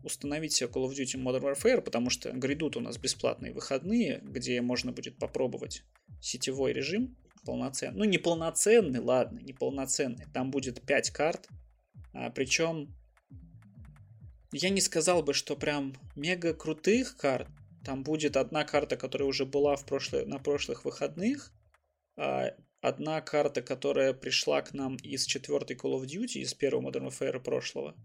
установить 0.04 0.54
себе 0.54 0.68
Call 0.68 0.90
of 0.90 0.94
Duty 0.94 1.22
Modern 1.22 1.54
Warfare, 1.54 1.82
потому 1.82 2.10
что 2.10 2.32
грядут 2.32 2.76
у 2.76 2.80
нас 2.80 2.98
бесплатные 2.98 3.54
выходные, 3.54 4.20
где 4.24 4.62
можно 4.62 4.92
будет 4.92 5.18
попробовать 5.18 5.84
сетевой 6.20 6.74
режим 6.74 7.16
полноценный. 7.46 8.00
Ну, 8.00 8.04
не 8.06 8.18
полноценный, 8.18 9.00
ладно, 9.00 9.40
не 9.40 9.54
полноценный. 9.54 10.26
Там 10.34 10.50
будет 10.50 10.82
5 10.82 11.12
карт, 11.12 11.48
а, 12.14 12.32
причем 12.32 12.96
я 14.52 14.70
не 14.70 14.82
сказал 14.82 15.24
бы, 15.24 15.34
что 15.34 15.56
прям 15.56 15.94
мега 16.16 16.54
крутых 16.54 17.16
карт. 17.18 17.48
Там 17.86 18.04
будет 18.04 18.38
одна 18.38 18.64
карта, 18.64 18.98
которая 18.98 19.28
уже 19.28 19.46
была 19.46 19.76
в 19.76 19.86
прошлые, 19.86 20.26
на 20.26 20.40
прошлых 20.40 20.86
выходных. 20.86 21.52
А 22.18 22.54
одна 22.82 23.22
карта, 23.22 23.62
которая 23.62 24.14
пришла 24.14 24.62
к 24.62 24.74
нам 24.74 24.98
из 24.98 25.26
четвертой 25.26 25.76
Call 25.76 26.00
of 26.00 26.06
Duty, 26.06 26.42
из 26.42 26.54
первого 26.54 26.90
Modern 26.90 27.08
Warfare 27.08 27.40
прошлого. 27.40 27.96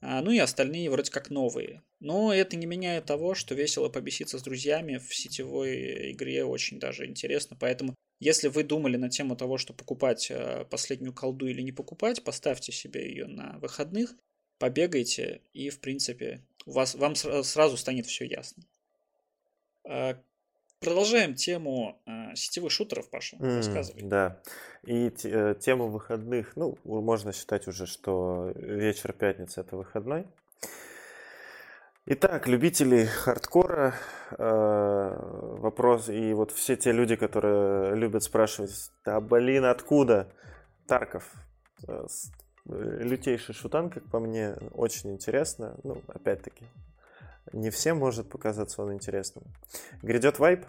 А, 0.00 0.20
ну 0.20 0.30
и 0.30 0.38
остальные 0.38 0.90
вроде 0.90 1.10
как 1.10 1.30
новые. 1.30 1.82
Но 1.98 2.32
это 2.32 2.56
не 2.56 2.66
меняет 2.66 3.06
того, 3.06 3.34
что 3.34 3.54
весело 3.54 3.88
побеситься 3.88 4.38
с 4.38 4.42
друзьями 4.42 4.98
в 4.98 5.14
сетевой 5.14 6.12
игре 6.12 6.44
очень 6.44 6.78
даже 6.78 7.06
интересно. 7.06 7.56
Поэтому, 7.58 7.94
если 8.20 8.48
вы 8.48 8.64
думали 8.64 8.96
на 8.96 9.08
тему 9.08 9.34
того, 9.34 9.56
что 9.56 9.72
покупать 9.72 10.30
э, 10.30 10.66
последнюю 10.70 11.14
колду 11.14 11.46
или 11.46 11.62
не 11.62 11.72
покупать, 11.72 12.22
поставьте 12.22 12.70
себе 12.70 13.08
ее 13.08 13.26
на 13.26 13.58
выходных 13.60 14.14
побегайте, 14.64 15.42
и, 15.52 15.68
в 15.68 15.78
принципе, 15.78 16.40
у 16.64 16.72
вас, 16.72 16.94
вам 16.94 17.14
сразу 17.14 17.76
станет 17.76 18.06
все 18.06 18.24
ясно. 18.24 18.62
А, 19.86 20.16
продолжаем 20.80 21.34
тему 21.34 22.00
э, 22.06 22.34
сетевых 22.34 22.72
шутеров, 22.72 23.10
Паша. 23.10 23.36
Mm, 23.36 23.56
рассказывай. 23.58 24.02
Да. 24.04 24.40
И 24.84 25.12
э, 25.24 25.54
тему 25.60 25.88
выходных, 25.88 26.56
ну, 26.56 26.78
можно 26.84 27.34
считать 27.34 27.68
уже, 27.68 27.84
что 27.84 28.52
вечер 28.56 29.12
пятницы 29.12 29.60
это 29.60 29.76
выходной. 29.76 30.26
Итак, 32.06 32.46
любители 32.46 33.04
хардкора, 33.04 33.94
э, 34.30 35.16
вопрос, 35.58 36.08
и 36.08 36.32
вот 36.32 36.52
все 36.52 36.76
те 36.76 36.92
люди, 36.92 37.16
которые 37.16 37.96
любят 37.96 38.22
спрашивать, 38.22 38.90
да 39.04 39.20
блин, 39.20 39.66
откуда? 39.66 40.32
Тарков, 40.86 41.30
э, 41.86 42.06
лютейший 42.66 43.54
шутан, 43.54 43.90
как 43.90 44.04
по 44.04 44.18
мне, 44.18 44.56
очень 44.72 45.12
интересно. 45.12 45.76
Ну, 45.82 46.00
опять-таки, 46.08 46.64
не 47.52 47.70
всем 47.70 47.98
может 47.98 48.28
показаться 48.28 48.82
он 48.82 48.94
интересным. 48.94 49.44
Грядет 50.02 50.38
вайп, 50.38 50.64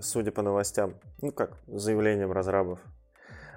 судя 0.00 0.32
по 0.32 0.42
новостям, 0.42 0.94
ну 1.20 1.32
как, 1.32 1.56
заявлением 1.66 2.32
разрабов. 2.32 2.80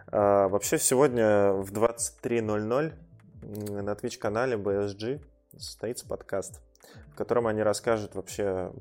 А, 0.08 0.48
вообще 0.48 0.78
сегодня 0.78 1.54
в 1.54 1.72
23.00 1.72 2.94
на 3.82 3.92
Twitch-канале 3.92 4.58
BSG 4.58 5.22
состоится 5.58 6.08
подкаст, 6.08 6.62
в 7.14 7.16
котором 7.16 7.48
они 7.48 7.64
расскажут 7.64 8.16
вообще, 8.16 8.72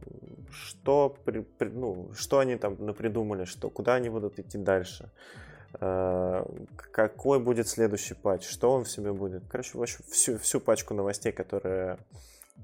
что, 0.50 1.16
при, 1.24 1.40
при, 1.40 1.68
ну, 1.68 2.12
что 2.14 2.40
они 2.40 2.56
там 2.56 2.76
напридумали, 2.84 3.44
что, 3.44 3.70
куда 3.70 3.94
они 3.94 4.10
будут 4.10 4.38
идти 4.38 4.58
дальше, 4.58 5.10
Э, 5.10 5.57
какой 5.72 7.40
будет 7.40 7.68
следующий 7.68 8.14
патч, 8.14 8.48
что 8.48 8.72
он 8.72 8.84
в 8.84 8.90
себе 8.90 9.12
будет. 9.12 9.42
Короче, 9.48 9.76
вообще 9.76 10.02
всю, 10.04 10.38
всю 10.38 10.60
пачку 10.60 10.94
новостей, 10.94 11.30
которые 11.30 11.98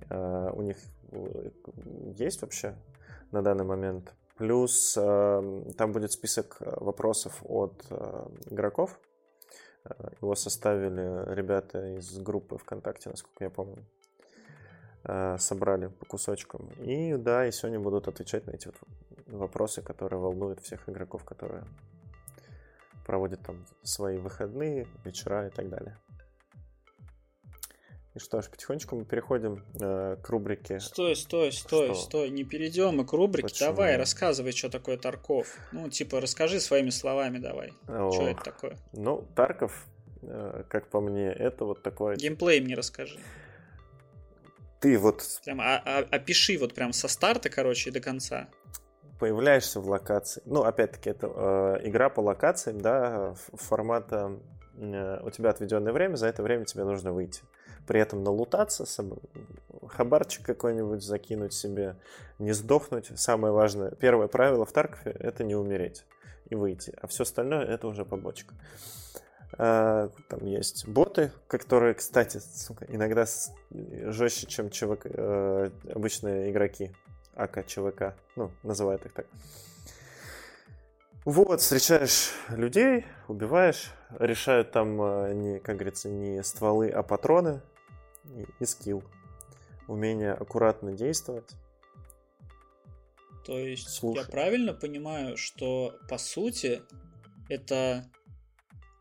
э, 0.08 0.50
у 0.52 0.62
них 0.62 0.78
э, 1.12 1.50
есть 2.16 2.42
вообще 2.42 2.74
на 3.30 3.42
данный 3.42 3.64
момент. 3.64 4.14
Плюс 4.36 4.94
там 4.94 5.92
будет 5.92 6.10
список 6.10 6.56
вопросов 6.58 7.40
от 7.44 7.84
игроков. 8.50 8.98
Его 10.20 10.34
составили 10.34 11.32
ребята 11.32 11.98
из 11.98 12.18
группы 12.18 12.58
ВКонтакте, 12.58 13.10
насколько 13.10 13.44
я 13.44 13.50
помню. 13.50 13.86
Собрали 15.38 15.86
по 15.86 16.06
кусочкам. 16.06 16.68
И 16.80 17.14
да, 17.16 17.46
и 17.46 17.52
сегодня 17.52 17.78
будут 17.78 18.08
отвечать 18.08 18.46
на 18.46 18.52
эти 18.52 18.72
вопросы, 19.26 19.82
которые 19.82 20.18
волнуют 20.18 20.60
всех 20.60 20.88
игроков, 20.88 21.22
которые 21.24 21.62
проводит 23.04 23.40
там 23.42 23.66
свои 23.82 24.18
выходные, 24.18 24.86
вечера 25.04 25.46
и 25.46 25.50
так 25.50 25.68
далее. 25.68 25.96
И 28.14 28.20
что 28.20 28.40
ж, 28.40 28.48
потихонечку 28.48 28.94
мы 28.94 29.04
переходим 29.04 29.64
э, 29.80 30.16
к 30.22 30.28
рубрике. 30.28 30.78
Стой, 30.78 31.16
стой, 31.16 31.50
стой, 31.50 31.86
что? 31.86 31.94
стой, 31.94 32.30
не 32.30 32.44
перейдем 32.44 32.96
мы 32.96 33.04
к 33.04 33.12
рубрике. 33.12 33.48
Почему? 33.48 33.70
Давай, 33.70 33.96
рассказывай, 33.96 34.52
что 34.52 34.68
такое 34.68 34.96
Тарков. 34.96 35.58
Ну, 35.72 35.88
типа, 35.88 36.20
расскажи 36.20 36.60
своими 36.60 36.90
словами 36.90 37.38
давай. 37.38 37.72
Ох. 37.88 38.14
Что 38.14 38.28
это 38.28 38.42
такое? 38.44 38.76
Ну, 38.92 39.26
Тарков, 39.34 39.86
э, 40.22 40.62
как 40.68 40.90
по 40.90 41.00
мне, 41.00 41.26
это 41.26 41.64
вот 41.64 41.82
такое... 41.82 42.14
Геймплей 42.14 42.60
мне 42.60 42.76
расскажи. 42.76 43.18
Ты 44.78 44.96
вот... 44.96 45.24
Прям 45.44 45.60
а, 45.60 45.82
а, 45.84 46.06
опиши 46.12 46.56
вот 46.56 46.72
прям 46.72 46.92
со 46.92 47.08
старта, 47.08 47.50
короче, 47.50 47.90
и 47.90 47.92
до 47.92 48.00
конца 48.00 48.48
появляешься 49.24 49.80
в 49.80 49.88
локации. 49.88 50.42
Ну, 50.44 50.64
опять-таки, 50.64 51.08
это 51.08 51.32
э, 51.34 51.88
игра 51.88 52.10
по 52.10 52.20
локациям, 52.20 52.82
да, 52.82 53.32
формата 53.54 54.38
э, 54.76 55.20
у 55.22 55.30
тебя 55.30 55.48
отведенное 55.48 55.94
время, 55.94 56.16
за 56.16 56.26
это 56.26 56.42
время 56.42 56.66
тебе 56.66 56.84
нужно 56.84 57.10
выйти. 57.14 57.40
При 57.86 57.98
этом 58.00 58.22
налутаться, 58.22 58.84
хабарчик 59.88 60.44
какой-нибудь 60.44 61.02
закинуть 61.02 61.54
себе, 61.54 61.96
не 62.38 62.52
сдохнуть. 62.52 63.12
Самое 63.18 63.54
важное, 63.54 63.92
первое 63.92 64.26
правило 64.26 64.66
в 64.66 64.72
Таркове– 64.72 65.12
это 65.18 65.42
не 65.42 65.54
умереть 65.54 66.04
и 66.50 66.54
выйти. 66.54 66.92
А 67.00 67.06
все 67.06 67.22
остальное– 67.22 67.64
это 67.64 67.86
уже 67.86 68.04
побочка. 68.04 68.54
Э, 69.56 70.10
там 70.28 70.44
есть 70.44 70.86
боты, 70.86 71.32
которые, 71.46 71.94
кстати, 71.94 72.36
сука, 72.36 72.84
иногда 72.90 73.24
жестче, 73.70 74.46
чем 74.48 74.68
ЧВК, 74.68 75.06
э, 75.06 75.70
обычные 75.94 76.50
игроки. 76.50 76.92
АК 77.36 77.66
ЧВК, 77.66 78.14
ну, 78.36 78.50
называют 78.62 79.04
их 79.06 79.12
так. 79.12 79.26
Вот, 81.24 81.62
встречаешь 81.62 82.32
людей, 82.50 83.06
убиваешь, 83.28 83.92
решают 84.18 84.72
там, 84.72 85.00
э, 85.00 85.32
не, 85.34 85.58
как 85.58 85.76
говорится, 85.76 86.10
не 86.10 86.42
стволы, 86.42 86.90
а 86.90 87.02
патроны 87.02 87.62
и, 88.36 88.46
и 88.60 88.66
скилл. 88.66 89.02
Умение 89.88 90.32
аккуратно 90.32 90.92
действовать. 90.92 91.50
То 93.44 93.58
есть 93.58 93.88
Слушай. 93.88 94.20
я 94.20 94.30
правильно 94.30 94.74
понимаю, 94.74 95.36
что 95.36 95.94
по 96.08 96.18
сути 96.18 96.82
это 97.48 98.04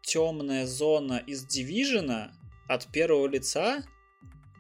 темная 0.02 0.66
зона 0.66 1.22
из 1.26 1.46
Division 1.46 2.30
от 2.68 2.88
первого 2.88 3.28
лица, 3.28 3.84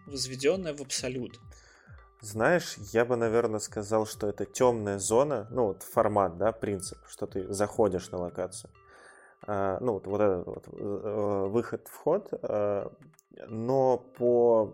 возведенная 0.06 0.74
в 0.74 0.82
абсолют. 0.82 1.40
Знаешь, 2.24 2.78
я 2.94 3.04
бы, 3.04 3.18
наверное, 3.18 3.60
сказал, 3.60 4.06
что 4.06 4.28
это 4.28 4.46
темная 4.46 4.98
зона, 4.98 5.46
ну 5.52 5.68
вот 5.68 5.84
формат, 5.84 6.38
да, 6.38 6.54
принцип, 6.54 6.98
что 7.06 7.28
ты 7.28 7.52
заходишь 7.54 8.12
на 8.12 8.18
локацию. 8.18 8.72
а, 9.46 9.78
ну, 9.82 9.94
вот, 9.94 10.08
вот 10.08 10.22
этот 10.22 10.48
вот 10.48 10.68
э, 10.72 11.48
выход-вход, 11.50 12.30
а, 12.44 12.94
но 13.50 13.98
по 13.98 14.74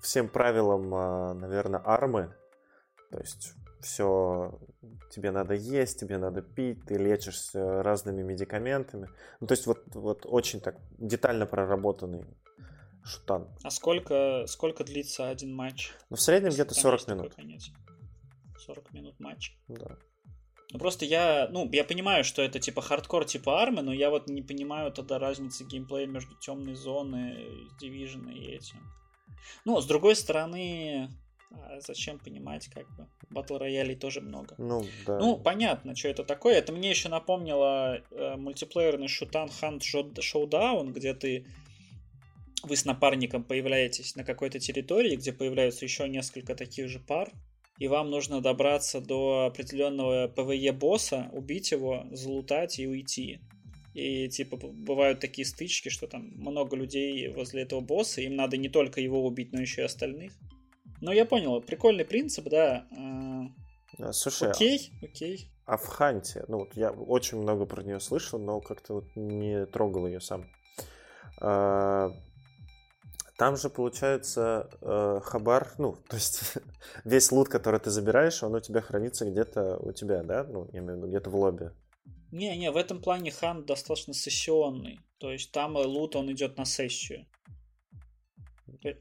всем 0.00 0.26
правилам, 0.26 0.94
а, 0.94 1.34
наверное, 1.34 1.82
армы, 1.84 2.34
то 3.10 3.18
есть 3.18 3.52
все 3.82 4.58
тебе 5.10 5.32
надо 5.32 5.52
есть, 5.52 6.00
тебе 6.00 6.16
надо 6.16 6.40
пить, 6.40 6.86
ты 6.86 6.94
лечишься 6.94 7.82
разными 7.82 8.22
медикаментами. 8.22 9.10
Ну, 9.40 9.46
то 9.46 9.52
есть 9.52 9.66
вот, 9.66 9.82
вот 9.94 10.24
очень 10.24 10.62
так 10.62 10.76
детально 10.96 11.44
проработанный 11.44 12.24
шутан. 13.04 13.48
А 13.62 13.70
сколько, 13.70 14.44
сколько 14.46 14.84
длится 14.84 15.28
один 15.28 15.54
матч? 15.54 15.92
Ну, 16.10 16.16
в 16.16 16.20
среднем 16.20 16.50
где-то 16.50 16.74
40 16.74 17.08
минут. 17.08 17.34
40 18.66 18.92
минут 18.92 19.20
матч. 19.20 19.56
Да. 19.68 19.96
Ну 20.72 20.78
просто 20.78 21.04
я, 21.04 21.48
ну, 21.50 21.68
я 21.70 21.84
понимаю, 21.84 22.24
что 22.24 22.40
это 22.40 22.58
типа 22.58 22.80
хардкор 22.80 23.26
типа 23.26 23.60
армы, 23.60 23.82
но 23.82 23.92
я 23.92 24.08
вот 24.08 24.28
не 24.28 24.40
понимаю 24.40 24.90
тогда 24.90 25.18
разницы 25.18 25.64
геймплея 25.64 26.06
между 26.06 26.34
темной 26.36 26.74
зоны, 26.74 27.36
Division 27.80 28.32
и 28.32 28.52
этим. 28.52 28.78
Ну, 29.66 29.80
с 29.80 29.86
другой 29.86 30.16
стороны, 30.16 31.10
а 31.50 31.80
зачем 31.80 32.18
понимать, 32.18 32.68
как 32.68 32.88
бы, 32.96 33.06
battle 33.28 33.58
royale 33.58 33.87
ей 33.87 33.96
тоже 33.96 34.20
много. 34.20 34.54
Ну, 34.56 34.84
да. 35.06 35.18
Ну, 35.18 35.36
понятно, 35.36 35.94
что 35.94 36.08
это 36.08 36.24
такое. 36.24 36.54
Это 36.54 36.72
мне 36.72 36.90
еще 36.90 37.08
напомнило 37.08 38.00
э, 38.10 38.36
мультиплеерный 38.36 39.08
шутан 39.08 39.48
Hunt 39.60 39.80
Showdown, 39.80 40.92
где 40.92 41.12
ты 41.12 41.46
вы 42.62 42.76
с 42.76 42.84
напарником 42.84 43.44
появляетесь 43.44 44.16
на 44.16 44.24
какой-то 44.24 44.58
территории, 44.58 45.16
где 45.16 45.32
появляются 45.32 45.84
еще 45.84 46.08
несколько 46.08 46.54
таких 46.54 46.88
же 46.88 47.00
пар, 47.00 47.30
и 47.78 47.88
вам 47.88 48.10
нужно 48.10 48.40
добраться 48.40 49.00
до 49.00 49.46
определенного 49.46 50.28
PvE 50.28 50.72
босса, 50.72 51.28
убить 51.32 51.72
его, 51.72 52.04
залутать 52.10 52.78
и 52.78 52.86
уйти. 52.86 53.40
И 53.94 54.28
типа 54.28 54.56
бывают 54.56 55.20
такие 55.20 55.44
стычки, 55.44 55.88
что 55.88 56.06
там 56.06 56.30
много 56.36 56.76
людей 56.76 57.28
возле 57.28 57.62
этого 57.62 57.80
босса, 57.80 58.20
им 58.20 58.36
надо 58.36 58.56
не 58.56 58.68
только 58.68 59.00
его 59.00 59.24
убить, 59.24 59.52
но 59.52 59.60
еще 59.60 59.82
и 59.82 59.84
остальных. 59.84 60.32
Но 61.00 61.12
я 61.12 61.26
понял, 61.26 61.60
прикольный 61.60 62.04
принцип, 62.04 62.48
да. 62.48 62.86
А, 63.98 64.12
слушай, 64.12 64.50
окей, 64.50 64.92
окей. 65.02 65.50
А 65.66 65.76
в 65.76 65.86
Ханте, 65.86 66.44
ну 66.48 66.58
вот 66.58 66.74
я 66.76 66.90
очень 66.90 67.38
много 67.38 67.66
про 67.66 67.82
нее 67.82 68.00
слышал, 68.00 68.38
но 68.38 68.60
как-то 68.60 68.94
вот 68.94 69.16
не 69.16 69.66
трогал 69.66 70.06
ее 70.06 70.20
сам. 70.20 70.46
Там 73.42 73.56
же 73.56 73.70
получается 73.70 74.70
э, 74.80 75.20
хабар, 75.24 75.74
ну, 75.76 75.96
то 76.08 76.14
есть 76.14 76.54
весь 77.04 77.32
лут, 77.32 77.48
который 77.48 77.80
ты 77.80 77.90
забираешь, 77.90 78.40
он 78.44 78.54
у 78.54 78.60
тебя 78.60 78.80
хранится 78.80 79.28
где-то 79.28 79.78
у 79.78 79.90
тебя, 79.90 80.22
да? 80.22 80.44
Ну, 80.44 80.68
я 80.72 80.78
имею 80.78 80.94
в 80.94 80.96
виду, 80.98 81.08
где-то 81.08 81.28
в 81.28 81.34
лобби. 81.34 81.72
Не-не, 82.30 82.70
в 82.70 82.76
этом 82.76 83.02
плане 83.02 83.32
хан 83.32 83.64
достаточно 83.64 84.14
сессионный. 84.14 85.00
То 85.18 85.32
есть 85.32 85.50
там 85.50 85.74
лут, 85.74 86.14
он 86.14 86.30
идет 86.30 86.56
на 86.56 86.64
сессию. 86.64 87.26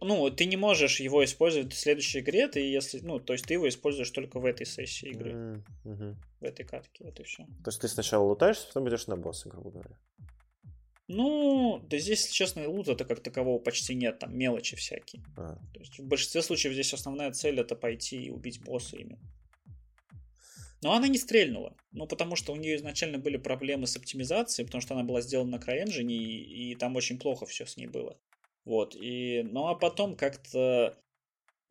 Ну, 0.01 0.27
ты 0.31 0.45
не 0.45 0.57
можешь 0.57 0.99
его 0.99 1.23
использовать 1.23 1.71
в 1.71 1.77
следующей 1.77 2.21
игре, 2.21 2.47
ты 2.47 2.61
если, 2.61 2.99
ну, 2.99 3.19
то 3.19 3.33
есть 3.33 3.45
ты 3.45 3.53
его 3.53 3.69
используешь 3.69 4.09
только 4.09 4.39
в 4.39 4.45
этой 4.45 4.65
сессии 4.65 5.09
игры. 5.09 5.63
Mm-hmm. 5.83 6.15
В 6.39 6.43
этой 6.43 6.65
катке, 6.65 7.03
вот 7.03 7.19
и 7.19 7.23
все. 7.23 7.45
То 7.63 7.67
есть 7.67 7.79
ты 7.79 7.87
сначала 7.87 8.23
лутаешься, 8.23 8.65
потом 8.65 8.89
идешь 8.89 9.05
на 9.05 9.17
босса, 9.17 9.49
грубо 9.49 9.69
говоря. 9.69 9.95
Ну, 11.13 11.85
да 11.89 11.97
здесь, 11.97 12.21
если 12.21 12.33
честно, 12.33 12.69
лута-то 12.69 13.03
как 13.03 13.21
такового 13.21 13.59
почти 13.59 13.95
нет, 13.95 14.19
там 14.19 14.37
мелочи 14.37 14.77
всякие. 14.77 15.21
А. 15.35 15.55
То 15.73 15.79
есть 15.79 15.99
в 15.99 16.07
большинстве 16.07 16.41
случаев 16.41 16.73
здесь 16.73 16.93
основная 16.93 17.31
цель 17.31 17.59
это 17.59 17.75
пойти 17.75 18.23
и 18.23 18.29
убить 18.29 18.63
босса 18.63 18.95
именно. 18.95 19.19
Но 20.81 20.93
она 20.93 21.09
не 21.09 21.17
стрельнула. 21.17 21.75
Ну, 21.91 22.07
потому 22.07 22.37
что 22.37 22.53
у 22.53 22.55
нее 22.55 22.77
изначально 22.77 23.17
были 23.17 23.35
проблемы 23.35 23.87
с 23.87 23.97
оптимизацией, 23.97 24.65
потому 24.65 24.81
что 24.81 24.93
она 24.93 25.03
была 25.03 25.21
сделана 25.21 25.57
на 25.57 25.61
CryEngine, 25.61 26.11
и, 26.11 26.71
и 26.71 26.75
там 26.75 26.95
очень 26.95 27.19
плохо 27.19 27.45
все 27.45 27.65
с 27.65 27.75
ней 27.75 27.87
было. 27.87 28.17
Вот, 28.63 28.95
и, 28.95 29.43
ну 29.43 29.67
а 29.67 29.75
потом 29.75 30.15
как-то 30.15 30.97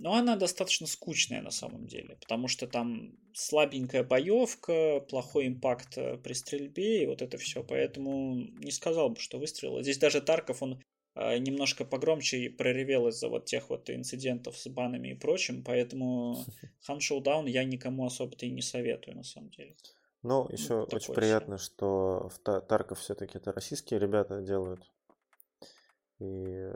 но 0.01 0.15
она 0.15 0.37
достаточно 0.37 0.87
скучная 0.87 1.43
на 1.43 1.51
самом 1.51 1.87
деле, 1.87 2.17
потому 2.17 2.49
что 2.49 2.67
там 2.67 3.13
слабенькая 3.35 4.03
боевка, 4.03 5.01
плохой 5.01 5.47
импакт 5.47 5.99
э, 5.99 6.17
при 6.17 6.33
стрельбе 6.33 7.03
и 7.03 7.07
вот 7.07 7.21
это 7.21 7.37
все. 7.37 7.63
Поэтому 7.63 8.35
не 8.35 8.71
сказал 8.71 9.11
бы, 9.11 9.21
что 9.21 9.39
выстрелила. 9.39 9.83
Здесь 9.83 9.99
даже 9.99 10.23
Тарков, 10.23 10.63
он 10.63 10.83
э, 11.15 11.37
немножко 11.37 11.85
погромче 11.85 12.49
проревел 12.49 13.09
из-за 13.09 13.29
вот 13.29 13.45
тех 13.45 13.69
вот 13.69 13.91
инцидентов 13.91 14.57
с 14.57 14.69
банами 14.71 15.09
и 15.09 15.15
прочим, 15.15 15.63
поэтому 15.63 16.47
Хан 16.87 17.01
Шоудаун 17.01 17.45
я 17.45 17.63
никому 17.65 18.07
особо-то 18.07 18.47
и 18.47 18.51
не 18.51 18.63
советую 18.63 19.19
на 19.19 19.23
самом 19.23 19.51
деле. 19.51 19.77
Ну, 20.23 20.49
еще 20.51 20.87
ну, 20.91 20.97
очень 20.97 21.13
приятно, 21.13 21.59
все. 21.59 21.67
что 21.67 22.31
в 22.35 22.39
Тарков 22.39 23.01
все-таки 23.01 23.37
это 23.37 23.53
российские 23.53 24.01
ребята 24.01 24.41
делают. 24.41 24.81
И 26.21 26.71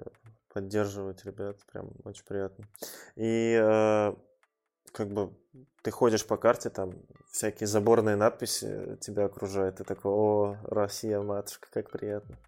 поддерживать 0.54 1.24
ребят, 1.24 1.58
прям 1.70 1.90
очень 2.04 2.24
приятно. 2.24 2.66
И 3.16 3.58
э, 3.60 4.14
как 4.92 5.12
бы 5.12 5.36
ты 5.82 5.90
ходишь 5.90 6.24
по 6.24 6.36
карте, 6.36 6.70
там 6.70 6.92
всякие 7.30 7.66
заборные 7.66 8.14
надписи 8.16 8.96
тебя 9.00 9.24
окружают, 9.24 9.80
и 9.80 9.84
такой, 9.84 10.12
о, 10.12 10.56
Россия, 10.62 11.20
матушка, 11.20 11.68
как 11.70 11.90
приятно. 11.90 12.38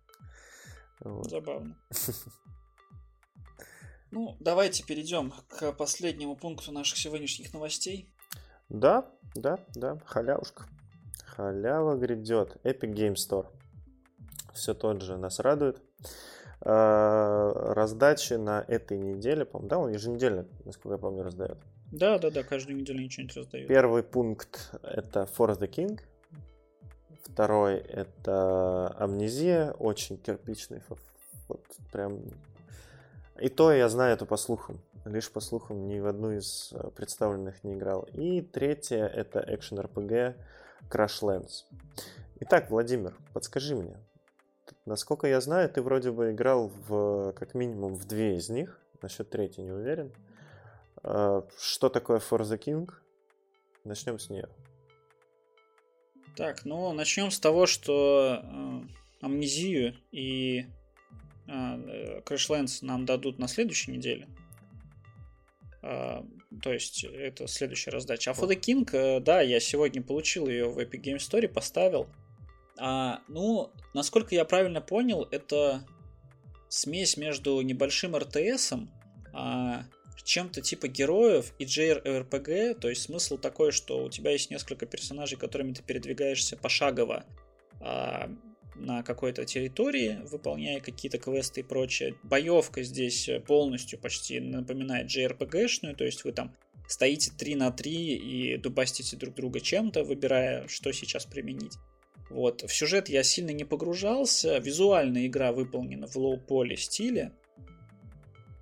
Вот. 1.01 1.29
Забавно. 1.29 1.77
Ну, 4.13 4.37
давайте 4.39 4.85
перейдем 4.85 5.35
к 5.49 5.73
последнему 5.73 6.37
пункту 6.37 6.71
наших 6.71 6.97
сегодняшних 6.97 7.53
новостей. 7.53 8.09
Да, 8.69 9.11
да, 9.35 9.59
да, 9.75 9.99
халявушка. 10.07 10.65
Халява 11.25 11.97
грядет. 11.97 12.57
Epic 12.65 12.95
Game 12.95 13.15
Store. 13.15 13.47
Все 14.55 14.75
тот 14.75 15.03
же 15.03 15.19
нас 15.19 15.41
радует. 15.41 15.83
Э, 16.63 17.53
раздачи 17.75 18.35
на 18.35 18.65
этой 18.67 18.99
неделе, 18.99 19.45
по-моему, 19.45 19.69
да, 19.69 19.79
он 19.79 19.93
еженедельно, 19.93 20.47
насколько 20.65 20.95
я 20.95 20.99
помню, 20.99 21.23
раздает. 21.23 21.59
Да, 21.93 22.19
да, 22.19 22.31
да, 22.31 22.43
каждую 22.43 22.79
неделю 22.79 23.03
ничего-нибудь 23.03 23.37
раздает. 23.37 23.69
Первый 23.69 24.03
пункт 24.03 24.75
это 24.83 25.29
For 25.37 25.57
the 25.59 25.69
King. 25.69 26.01
Второй 27.25 27.77
это 27.77 28.89
Амнезия, 28.99 29.73
очень 29.73 30.17
кирпичный, 30.17 30.81
вот 31.49 31.61
прям. 31.93 32.23
И 33.39 33.49
то 33.49 33.71
я 33.73 33.89
знаю 33.91 34.15
это 34.15 34.25
по 34.25 34.39
слухам, 34.39 34.81
лишь 35.05 35.31
по 35.31 35.41
слухам 35.41 35.87
ни 35.87 35.99
в 35.99 36.07
одну 36.07 36.33
из 36.33 36.73
э, 36.73 36.91
представленных 36.97 37.63
не 37.65 37.75
играл. 37.75 38.09
И 38.15 38.41
третье 38.41 39.07
это 39.07 39.45
экшен 39.47 39.79
RPG 39.79 40.37
Crashlands. 40.89 41.65
Итак, 42.41 42.71
Владимир, 42.71 43.15
подскажи 43.35 43.77
мне, 43.77 43.99
Насколько 44.85 45.27
я 45.27 45.41
знаю, 45.41 45.69
ты 45.69 45.83
вроде 45.83 46.11
бы 46.11 46.33
играл 46.33 46.69
в 46.69 47.33
как 47.33 47.55
минимум 47.55 47.95
в 47.95 48.05
две 48.07 48.37
из 48.37 48.49
них. 48.49 48.81
Насчет 49.03 49.31
третьей 49.31 49.65
не 49.65 49.73
уверен. 49.73 50.13
А, 51.03 51.47
что 51.59 51.89
такое 51.89 52.19
For 52.19 52.41
the 52.41 52.59
King? 52.59 52.91
Начнем 53.85 54.19
с 54.19 54.31
нее. 54.31 54.49
Так, 56.37 56.65
ну 56.65 56.93
начнем 56.93 57.31
с 57.31 57.41
того, 57.41 57.67
что 57.67 58.43
э, 58.43 59.25
амнезию 59.25 59.97
и 60.13 60.67
э, 61.47 62.21
Crashlands 62.21 62.79
нам 62.83 63.07
дадут 63.07 63.39
на 63.39 63.49
следующей 63.49 63.93
неделе. 63.93 64.29
Э, 65.83 66.23
то 66.63 66.73
есть 66.73 67.05
это 67.05 67.47
следующая 67.47 67.91
раздача. 67.91 68.33
А 68.33 68.35
For 68.35 68.49
the 68.49 68.61
King, 68.61 68.89
э, 68.93 69.21
да, 69.21 69.41
я 69.41 69.61
сегодня 69.61 70.03
получил 70.03 70.49
ее 70.49 70.69
в 70.69 70.79
Epic 70.79 71.01
Game 71.01 71.17
Story, 71.17 71.49
поставил. 71.49 72.09
А, 72.79 73.21
ну, 73.29 73.73
насколько 73.95 74.35
я 74.35 74.45
правильно 74.45 74.81
понял, 74.81 75.27
это 75.31 75.87
смесь 76.69 77.17
между 77.17 77.61
небольшим 77.61 78.17
РТСом, 78.17 78.91
а, 79.33 79.85
чем-то 80.27 80.61
типа 80.61 80.89
героев 80.89 81.55
и 81.59 81.65
JRPG, 81.65 82.81
то 82.81 82.89
есть 82.89 83.03
смысл 83.03 83.39
такой, 83.39 83.71
что 83.71 84.05
у 84.05 84.11
тебя 84.11 84.33
есть 84.33 84.51
несколько 84.51 84.85
персонажей, 84.85 85.39
которыми 85.39 85.73
ты 85.73 85.83
передвигаешься 85.83 86.57
пошагово 86.57 87.25
а, 87.81 88.29
на 88.75 89.03
какой-то 89.03 89.45
территории, 89.45 90.19
выполняя 90.25 90.81
какие-то 90.81 91.19
квесты 91.19 91.61
и 91.61 91.63
прочее. 91.65 92.17
Боевка 92.25 92.83
здесь 92.83 93.31
полностью 93.47 94.01
почти 94.01 94.41
напоминает 94.41 95.07
JRPG-шную, 95.07 95.95
то 95.95 96.05
есть 96.05 96.25
вы 96.25 96.33
там 96.33 96.55
стоите 96.89 97.31
3 97.31 97.55
на 97.55 97.71
3 97.71 97.93
и 97.93 98.57
дубастите 98.59 99.17
друг 99.17 99.37
друга 99.37 99.61
чем-то, 99.61 100.03
выбирая, 100.03 100.67
что 100.67 100.93
сейчас 100.93 101.25
применить. 101.25 101.75
Вот. 102.31 102.63
В 102.63 102.75
сюжет 102.75 103.09
я 103.09 103.23
сильно 103.23 103.51
не 103.51 103.65
погружался. 103.65 104.59
Визуальная 104.59 105.27
игра 105.27 105.53
выполнена 105.53 106.07
в 106.07 106.17
лоу-поле 106.17 106.77
стиле. 106.77 107.33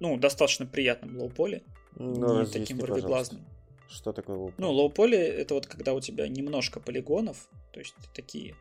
Ну, 0.00 0.16
достаточно 0.16 0.66
приятном 0.66 1.16
low 1.16 1.33
poly. 1.33 1.62
Ну, 1.96 2.40
не 2.40 2.46
таким 2.46 2.78
вырвиглазным. 2.78 3.44
Что 3.88 4.12
такое 4.12 4.36
low 4.36 4.43
poly? 4.43 4.54
Ну, 4.58 4.70
low 4.72 4.92
poly 4.92 5.18
это 5.18 5.54
вот 5.54 5.66
когда 5.66 5.94
у 5.94 6.00
тебя 6.00 6.28
немножко 6.28 6.80
полигонов, 6.80 7.48
то 7.72 7.80
есть 7.80 7.94
такие 8.12 8.54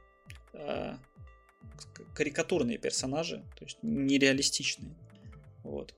а, 0.53 0.97
карикатурные 2.13 2.77
персонажи, 2.77 3.43
то 3.57 3.65
есть 3.65 3.77
нереалистичные. 3.81 4.95
Вот. 5.63 5.93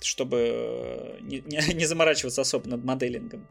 Чтобы 0.00 1.18
не, 1.20 1.40
не, 1.40 1.58
не 1.74 1.86
заморачиваться 1.86 2.42
особо 2.42 2.68
над 2.68 2.84
моделингом. 2.84 3.46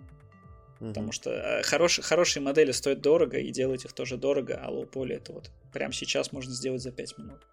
Угу. 0.80 0.90
Потому 0.90 1.12
что 1.12 1.32
э, 1.32 1.64
хорош, 1.64 2.00
хорошие 2.02 2.44
модели 2.44 2.72
стоят 2.72 3.02
дорого, 3.02 3.38
и 3.38 3.52
делать 3.52 3.86
их 3.86 3.94
тоже 3.94 4.18
дорого, 4.18 4.60
а 4.62 4.70
low 4.70 4.90
poly 4.90 5.16
это 5.16 5.34
вот 5.34 5.52
прямо 5.72 5.94
сейчас 5.94 6.32
можно 6.32 6.54
сделать 6.54 6.82
за 6.82 6.92
5 6.92 7.18
минут. 7.18 7.48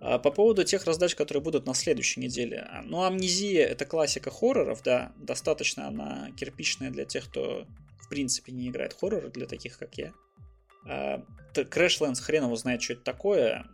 А 0.00 0.18
по 0.18 0.30
поводу 0.30 0.64
тех 0.64 0.84
раздач, 0.84 1.14
которые 1.14 1.42
будут 1.42 1.66
на 1.66 1.74
следующей 1.74 2.20
неделе. 2.20 2.66
А, 2.68 2.82
ну, 2.82 3.04
Амнезия— 3.04 3.66
это 3.68 3.84
классика 3.84 4.30
хорроров, 4.30 4.82
да, 4.82 5.12
достаточно 5.16 5.86
она 5.86 6.30
кирпичная 6.36 6.90
для 6.90 7.04
тех, 7.04 7.28
кто 7.28 7.66
в 8.00 8.08
принципе 8.08 8.52
не 8.52 8.68
играет 8.68 8.94
хорроры, 8.94 9.30
для 9.30 9.46
таких, 9.46 9.78
как 9.78 9.94
я. 9.96 10.12
Crashlands 11.54 12.20
хрен 12.20 12.44
его 12.44 12.56
знает, 12.56 12.82
что 12.82 12.94
это 12.94 13.02
такое. 13.02 13.66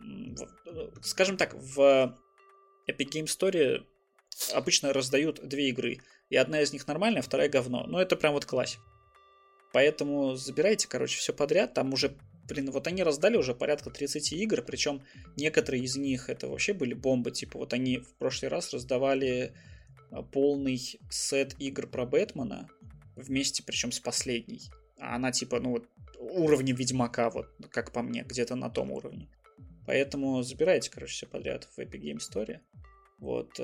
Скажем 1.01 1.37
так, 1.37 1.55
в 1.55 2.15
Epic 2.87 3.09
Game 3.11 3.25
Story 3.25 3.83
обычно 4.53 4.93
раздают 4.93 5.47
две 5.47 5.69
игры. 5.69 5.99
И 6.29 6.35
одна 6.35 6.61
из 6.61 6.73
них 6.73 6.87
нормальная, 6.87 7.21
вторая 7.21 7.49
говно. 7.49 7.85
Но 7.87 8.01
это 8.01 8.15
прям 8.15 8.33
вот 8.33 8.45
классик. 8.45 8.79
Поэтому 9.71 10.35
забирайте, 10.35 10.87
короче, 10.87 11.17
все 11.17 11.33
подряд. 11.33 11.73
Там 11.73 11.93
уже, 11.93 12.17
блин, 12.47 12.71
вот 12.71 12.87
они 12.87 13.03
раздали 13.03 13.37
уже 13.37 13.53
порядка 13.53 13.89
30 13.89 14.33
игр, 14.33 14.61
причем 14.61 15.03
некоторые 15.37 15.83
из 15.83 15.95
них 15.95 16.29
это 16.29 16.47
вообще 16.47 16.73
были 16.73 16.93
бомбы. 16.93 17.31
Типа 17.31 17.59
вот 17.59 17.73
они 17.73 17.97
в 17.99 18.13
прошлый 18.15 18.49
раз 18.49 18.73
раздавали 18.73 19.53
а, 20.11 20.23
полный 20.23 20.79
сет 21.09 21.55
игр 21.59 21.87
про 21.87 22.05
Бэтмена 22.05 22.69
вместе, 23.15 23.63
причем 23.63 23.91
с 23.91 23.99
последней. 23.99 24.61
А 24.97 25.15
она 25.15 25.31
типа, 25.31 25.59
ну 25.59 25.71
вот, 25.71 25.87
уровня 26.19 26.73
Ведьмака, 26.73 27.29
вот, 27.29 27.47
как 27.71 27.91
по 27.91 28.01
мне, 28.01 28.23
где-то 28.23 28.55
на 28.55 28.69
том 28.69 28.91
уровне. 28.91 29.29
Поэтому 29.85 30.41
забирайте, 30.43 30.91
короче, 30.91 31.13
все 31.13 31.25
подряд 31.25 31.65
в 31.65 31.79
Epic 31.79 32.01
Game 32.01 32.17
Story. 32.17 32.59
Вот. 33.19 33.59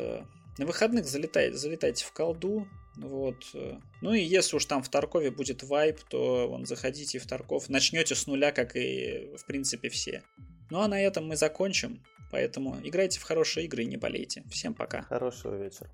На 0.58 0.66
выходных 0.66 1.06
залетайте, 1.06 1.58
залетайте 1.58 2.06
в 2.06 2.12
колду. 2.12 2.68
Вот. 2.98 3.36
Э. 3.54 3.78
Ну 4.02 4.14
и 4.14 4.22
если 4.22 4.56
уж 4.56 4.66
там 4.66 4.82
в 4.82 4.90
Таркове 4.90 5.32
будет 5.32 5.64
вайп, 5.64 6.00
то 6.10 6.48
вон, 6.48 6.66
заходите 6.66 7.20
в 7.20 7.28
Тарков. 7.28 7.70
Начнете 7.70 8.16
с 8.16 8.26
нуля, 8.26 8.52
как 8.52 8.76
и 8.76 9.36
в 9.38 9.46
принципе 9.46 9.90
все. 9.90 10.24
Ну 10.70 10.80
а 10.80 10.88
на 10.88 11.02
этом 11.02 11.28
мы 11.28 11.36
закончим. 11.36 12.04
Поэтому 12.32 12.80
играйте 12.84 13.20
в 13.20 13.24
хорошие 13.24 13.66
игры 13.66 13.84
и 13.84 13.88
не 13.88 13.98
болейте. 13.98 14.44
Всем 14.50 14.74
пока. 14.74 15.04
Хорошего 15.04 15.56
вечера. 15.56 15.90